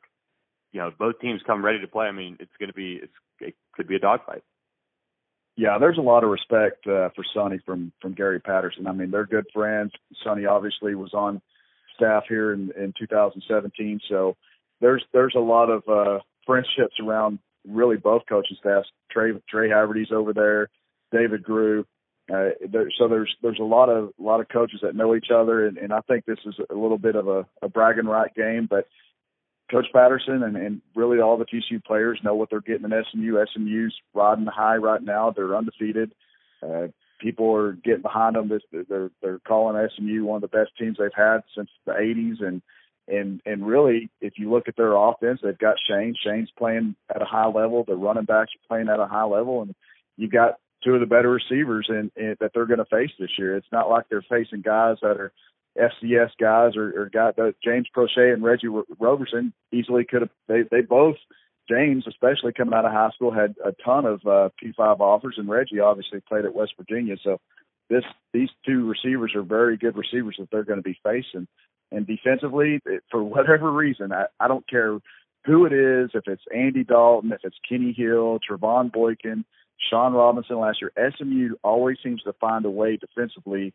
you 0.72 0.80
know, 0.80 0.92
both 0.98 1.20
teams 1.20 1.42
come 1.46 1.64
ready 1.64 1.80
to 1.80 1.88
play. 1.88 2.08
I 2.08 2.12
mean, 2.12 2.38
it's 2.40 2.52
going 2.60 2.70
to 2.70 2.74
be 2.74 3.00
it's 3.02 3.14
it 3.40 3.56
could 3.74 3.88
be 3.88 3.96
a 3.96 4.00
dogfight. 4.00 4.44
Yeah, 5.56 5.78
there's 5.80 6.00
a 6.00 6.02
lot 6.02 6.24
of 6.24 6.32
respect 6.32 6.88
uh, 6.88 7.10
for 7.16 7.24
Sonny 7.34 7.60
from 7.66 7.92
from 8.02 8.14
Gary 8.14 8.40
Patterson. 8.40 8.88
I 8.88 8.92
mean, 8.92 9.12
they're 9.12 9.26
good 9.26 9.46
friends. 9.54 9.92
Sonny 10.24 10.46
obviously 10.46 10.96
was 10.96 11.14
on 11.14 11.42
staff 11.96 12.24
here 12.28 12.54
in 12.54 12.72
in 12.76 12.94
2017, 12.98 14.00
so 14.10 14.36
there's 14.82 15.04
there's 15.14 15.36
a 15.36 15.40
lot 15.40 15.70
of 15.70 15.84
uh, 15.88 16.20
friendships 16.46 16.96
around 17.02 17.40
really 17.68 17.98
both 17.98 18.24
coaching 18.28 18.58
staffs. 18.60 18.90
Trey 19.12 19.32
Trey 19.50 19.70
Haverty's 19.70 20.12
over 20.12 20.34
there, 20.34 20.70
David 21.12 21.44
Grew. 21.44 21.86
Uh, 22.32 22.50
there, 22.72 22.90
so 22.98 23.08
there's 23.08 23.34
there's 23.42 23.60
a 23.60 23.64
lot 23.64 23.90
of 23.90 24.12
a 24.20 24.24
lot 24.24 24.40
of 24.40 24.48
coaches 24.50 24.80
that 24.82 24.96
know 24.96 25.16
each 25.16 25.28
other, 25.34 25.68
and, 25.68 25.78
and 25.78 25.92
I 25.92 26.00
think 26.02 26.26
this 26.26 26.40
is 26.46 26.56
a 26.70 26.76
little 26.76 26.98
bit 26.98 27.16
of 27.16 27.28
a, 27.28 27.46
a 27.62 27.68
bragging 27.68 28.06
right 28.06 28.34
game. 28.34 28.68
But 28.70 28.88
Coach 29.70 29.88
Patterson 29.94 30.44
and, 30.44 30.56
and 30.56 30.82
really 30.96 31.20
all 31.20 31.38
the 31.38 31.46
TCU 31.46 31.84
players 31.84 32.20
know 32.24 32.36
what 32.36 32.50
they're 32.50 32.62
getting 32.62 32.86
in 32.86 33.04
SMU. 33.12 33.44
SMU's 33.54 33.96
riding 34.14 34.46
high 34.46 34.78
right 34.78 35.02
now; 35.02 35.32
they're 35.32 35.56
undefeated. 35.56 36.14
Uh, 36.62 36.88
people 37.20 37.54
are 37.56 37.74
getting 37.74 38.02
behind 38.02 38.36
them. 38.36 38.52
They're 38.72 39.10
they're 39.22 39.40
calling 39.40 39.88
SMU 39.96 40.24
one 40.24 40.42
of 40.42 40.50
the 40.50 40.58
best 40.58 40.72
teams 40.78 40.98
they've 41.00 41.10
had 41.14 41.44
since 41.56 41.70
the 41.86 41.94
'80s, 41.94 42.42
and 42.42 42.62
and 43.08 43.42
and 43.46 43.66
really, 43.66 44.10
if 44.22 44.34
you 44.38 44.50
look 44.52 44.68
at 44.68 44.76
their 44.76 44.96
offense, 44.96 45.42
they've 45.44 45.58
got 45.58 45.76
Shane. 45.88 46.16
Shane's 46.24 46.52
playing 46.58 46.96
at 47.14 47.22
a 47.22 47.26
high 47.26 47.48
level. 47.48 47.84
The 47.84 47.96
running 47.96 48.26
backs 48.26 48.52
are 48.56 48.68
playing 48.68 48.90
at 48.90 49.00
a 49.00 49.08
high 49.08 49.26
level, 49.26 49.62
and 49.62 49.76
you've 50.18 50.32
got 50.32 50.58
two 50.84 50.94
of 50.94 51.00
the 51.00 51.06
better 51.06 51.30
receivers 51.30 51.88
in, 51.90 52.12
in 52.16 52.36
that 52.40 52.52
they're 52.54 52.66
going 52.66 52.80
to 52.80 52.86
face 52.86 53.12
this 53.20 53.38
year. 53.38 53.56
It's 53.56 53.72
not 53.72 53.90
like 53.90 54.06
they're 54.10 54.26
facing 54.30 54.62
guys 54.62 54.98
that 55.02 55.18
are 55.18 55.32
FCS 55.78 56.32
guys 56.40 56.76
or, 56.76 56.90
or 56.90 57.10
the 57.12 57.56
James 57.64 57.88
Proche 57.96 58.34
and 58.34 58.44
Reggie 58.44 58.68
Roberson 59.00 59.54
easily 59.72 60.06
could 60.06 60.22
have. 60.22 60.30
They 60.48 60.64
they 60.70 60.82
both 60.82 61.16
James, 61.70 62.06
especially 62.08 62.54
coming 62.54 62.74
out 62.74 62.86
of 62.86 62.92
high 62.92 63.10
school, 63.16 63.32
had 63.32 63.56
a 63.64 63.72
ton 63.84 64.06
of 64.06 64.22
uh, 64.26 64.50
P5 64.62 65.00
offers, 65.00 65.36
and 65.38 65.50
Reggie 65.50 65.80
obviously 65.80 66.20
played 66.22 66.46
at 66.46 66.54
West 66.54 66.74
Virginia. 66.78 67.16
So 67.24 67.40
this 67.90 68.04
these 68.34 68.50
two 68.66 68.88
receivers 68.88 69.34
are 69.36 69.44
very 69.44 69.78
good 69.78 69.98
receivers 69.98 70.36
that 70.40 70.50
they're 70.52 70.64
going 70.64 70.82
to 70.82 70.84
be 70.84 71.00
facing. 71.04 71.48
And 71.94 72.08
defensively, 72.08 72.82
for 73.12 73.24
whatever 73.24 73.72
reason, 73.72 74.12
I, 74.12 74.26
I 74.40 74.48
don't 74.48 74.68
care 74.68 75.00
who 75.46 75.66
it 75.66 75.74
is, 75.74 76.12
if 76.14 76.24
it's 76.28 76.44
Andy 76.54 76.84
Dalton, 76.84 77.32
if 77.32 77.42
it's 77.44 77.58
Kenny 77.68 77.94
Hill, 77.96 78.40
Trevone 78.40 78.92
Boykin, 78.92 79.46
Shawn 79.90 80.14
Robinson 80.14 80.60
last 80.60 80.80
year, 80.82 80.92
SMU 81.18 81.56
always 81.64 81.98
seems 82.04 82.24
to 82.24 82.34
find 82.34 82.66
a 82.66 82.70
way 82.70 82.98
defensively 82.98 83.74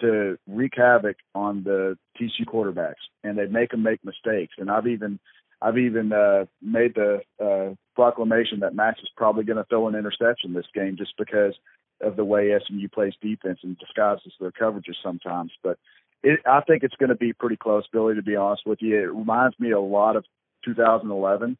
to 0.00 0.38
wreak 0.46 0.72
havoc 0.76 1.16
on 1.34 1.62
the 1.62 1.96
TCU 2.18 2.46
quarterbacks, 2.46 3.02
and 3.22 3.38
they 3.38 3.46
make 3.46 3.70
them 3.70 3.82
make 3.82 4.04
mistakes. 4.04 4.54
And 4.58 4.70
I've 4.70 4.86
even 4.86 5.18
I've 5.62 5.76
even 5.76 6.12
uh, 6.12 6.46
made 6.62 6.94
the 6.94 7.20
uh, 7.38 7.74
proclamation 7.94 8.60
that 8.60 8.74
Max 8.74 9.00
is 9.00 9.10
probably 9.14 9.44
going 9.44 9.58
to 9.58 9.64
throw 9.64 9.88
an 9.88 9.94
interception 9.94 10.54
this 10.54 10.64
game 10.74 10.96
just 10.96 11.12
because 11.18 11.54
of 12.00 12.16
the 12.16 12.24
way 12.24 12.50
SMU 12.66 12.88
plays 12.88 13.12
defense 13.20 13.58
and 13.62 13.76
disguises 13.78 14.32
their 14.40 14.52
coverages 14.52 14.96
sometimes. 15.02 15.52
But 15.62 15.78
it, 16.22 16.40
I 16.46 16.60
think 16.62 16.82
it's 16.82 16.96
going 16.96 17.10
to 17.10 17.16
be 17.16 17.32
pretty 17.32 17.56
close, 17.56 17.84
Billy. 17.92 18.14
To 18.14 18.22
be 18.22 18.36
honest 18.36 18.62
with 18.66 18.80
you, 18.82 18.96
it 18.96 19.14
reminds 19.14 19.58
me 19.58 19.70
a 19.70 19.80
lot 19.80 20.16
of 20.16 20.24
2011 20.64 21.56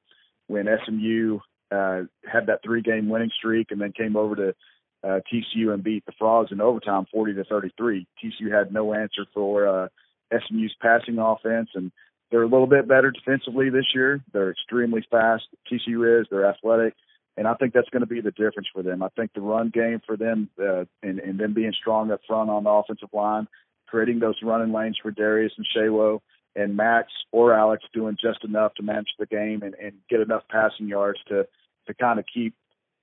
when 0.48 0.66
SMU 0.84 1.38
uh, 1.70 2.02
had 2.30 2.46
that 2.46 2.60
three-game 2.64 3.08
winning 3.08 3.30
streak 3.36 3.68
and 3.70 3.80
then 3.80 3.92
came 3.92 4.16
over 4.16 4.36
to 4.36 4.54
uh, 5.02 5.20
TCU 5.32 5.72
and 5.72 5.82
beat 5.82 6.04
the 6.04 6.12
Frogs 6.18 6.52
in 6.52 6.60
overtime, 6.60 7.06
40 7.12 7.34
to 7.34 7.44
33. 7.44 8.06
TCU 8.22 8.52
had 8.52 8.72
no 8.72 8.92
answer 8.92 9.24
for 9.32 9.66
uh, 9.66 9.88
SMU's 10.32 10.74
passing 10.80 11.18
offense, 11.18 11.70
and 11.74 11.90
they're 12.30 12.42
a 12.42 12.48
little 12.48 12.66
bit 12.66 12.86
better 12.86 13.10
defensively 13.10 13.70
this 13.70 13.86
year. 13.94 14.22
They're 14.32 14.50
extremely 14.50 15.04
fast. 15.10 15.44
TCU 15.70 16.20
is. 16.20 16.26
They're 16.30 16.46
athletic, 16.46 16.94
and 17.36 17.48
I 17.48 17.54
think 17.54 17.72
that's 17.72 17.88
going 17.88 18.00
to 18.00 18.06
be 18.06 18.20
the 18.20 18.30
difference 18.30 18.68
for 18.72 18.82
them. 18.82 19.02
I 19.02 19.08
think 19.16 19.32
the 19.32 19.40
run 19.40 19.70
game 19.70 20.00
for 20.06 20.16
them 20.16 20.50
uh, 20.60 20.84
and, 21.02 21.18
and 21.18 21.38
them 21.38 21.54
being 21.54 21.72
strong 21.72 22.10
up 22.10 22.20
front 22.26 22.50
on 22.50 22.64
the 22.64 22.70
offensive 22.70 23.08
line, 23.12 23.48
creating 23.90 24.20
those 24.20 24.36
running 24.42 24.72
lanes 24.72 24.98
for 25.02 25.10
Darius 25.10 25.52
and 25.56 25.66
Sewo, 25.76 26.20
and 26.56 26.76
Max 26.76 27.08
or 27.32 27.54
Alex 27.54 27.84
doing 27.92 28.16
just 28.20 28.44
enough 28.44 28.74
to 28.74 28.82
manage 28.82 29.08
the 29.18 29.26
game 29.26 29.62
and, 29.62 29.74
and 29.74 29.92
get 30.08 30.20
enough 30.20 30.42
passing 30.50 30.88
yards 30.88 31.20
to 31.28 31.46
to 31.86 31.94
kind 31.94 32.18
of 32.18 32.24
keep 32.32 32.54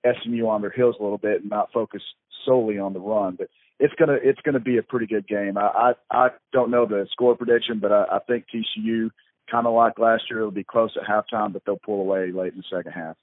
SMU 0.06 0.48
on 0.48 0.62
their 0.62 0.72
heels 0.72 0.96
a 1.00 1.04
little 1.04 1.18
bit 1.18 1.42
and 1.42 1.50
not 1.50 1.72
focus 1.74 2.02
solely 2.46 2.78
on 2.78 2.94
the 2.94 3.00
run. 3.00 3.36
But 3.38 3.50
it's 3.80 3.94
gonna 3.96 4.18
it's 4.22 4.42
gonna 4.42 4.60
be 4.60 4.78
a 4.78 4.84
pretty 4.84 5.08
good 5.08 5.28
game. 5.28 5.58
I 5.58 5.94
I, 6.12 6.26
I 6.26 6.28
don't 6.52 6.72
know 6.72 6.86
the 6.86 7.08
score 7.12 7.36
prediction, 7.36 7.80
but 7.80 7.92
I, 7.92 8.04
I 8.12 8.20
think 8.28 8.46
TCU 8.54 9.10
kind 9.50 9.66
of 9.66 9.74
like 9.74 9.98
last 9.98 10.24
year 10.30 10.40
it'll 10.40 10.52
be 10.52 10.64
close 10.64 10.96
at 10.98 11.08
halftime, 11.08 11.54
but 11.54 11.64
they'll 11.66 11.80
pull 11.84 12.02
away 12.02 12.32
late 12.32 12.54
in 12.54 12.60
the 12.60 12.76
second 12.76 12.92
half. 12.92 13.16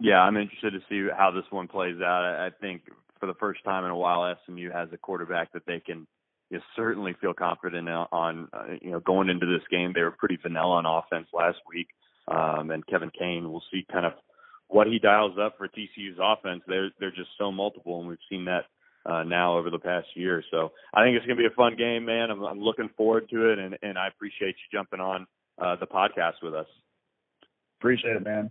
Yeah, 0.00 0.20
I'm 0.20 0.36
interested 0.36 0.72
to 0.72 0.80
see 0.88 1.08
how 1.16 1.30
this 1.32 1.50
one 1.50 1.68
plays 1.68 1.96
out. 2.00 2.24
I 2.24 2.50
think 2.60 2.82
for 3.18 3.26
the 3.26 3.34
first 3.34 3.64
time 3.64 3.84
in 3.84 3.90
a 3.90 3.96
while, 3.96 4.32
SMU 4.46 4.70
has 4.70 4.88
a 4.92 4.96
quarterback 4.96 5.52
that 5.52 5.66
they 5.66 5.80
can 5.80 6.06
you 6.50 6.60
certainly 6.76 7.14
feel 7.20 7.34
confident 7.34 7.88
on. 7.88 8.48
Uh, 8.52 8.74
you 8.80 8.90
know, 8.90 9.00
going 9.00 9.28
into 9.28 9.46
this 9.46 9.66
game, 9.70 9.92
they 9.94 10.02
were 10.02 10.10
pretty 10.10 10.38
vanilla 10.40 10.76
on 10.76 10.86
offense 10.86 11.28
last 11.32 11.58
week, 11.68 11.88
um, 12.28 12.70
and 12.70 12.86
Kevin 12.86 13.10
Kane. 13.16 13.50
We'll 13.50 13.62
see 13.70 13.84
kind 13.90 14.06
of 14.06 14.12
what 14.68 14.86
he 14.86 14.98
dials 14.98 15.36
up 15.40 15.56
for 15.58 15.68
TCU's 15.68 16.18
offense. 16.20 16.62
They're 16.66 16.90
they're 17.00 17.10
just 17.10 17.30
so 17.38 17.52
multiple, 17.52 18.00
and 18.00 18.08
we've 18.08 18.18
seen 18.30 18.46
that 18.46 18.64
uh, 19.04 19.24
now 19.24 19.58
over 19.58 19.70
the 19.70 19.78
past 19.78 20.06
year. 20.14 20.42
So 20.50 20.72
I 20.94 21.04
think 21.04 21.16
it's 21.16 21.26
going 21.26 21.36
to 21.36 21.42
be 21.42 21.52
a 21.52 21.56
fun 21.56 21.76
game, 21.76 22.04
man. 22.04 22.30
I'm, 22.30 22.42
I'm 22.42 22.60
looking 22.60 22.90
forward 22.96 23.28
to 23.30 23.52
it, 23.52 23.58
and 23.58 23.76
and 23.82 23.98
I 23.98 24.08
appreciate 24.08 24.56
you 24.56 24.78
jumping 24.78 25.00
on 25.00 25.26
uh, 25.60 25.76
the 25.76 25.86
podcast 25.86 26.42
with 26.42 26.54
us. 26.54 26.66
Appreciate 27.78 28.16
it, 28.16 28.24
man. 28.24 28.50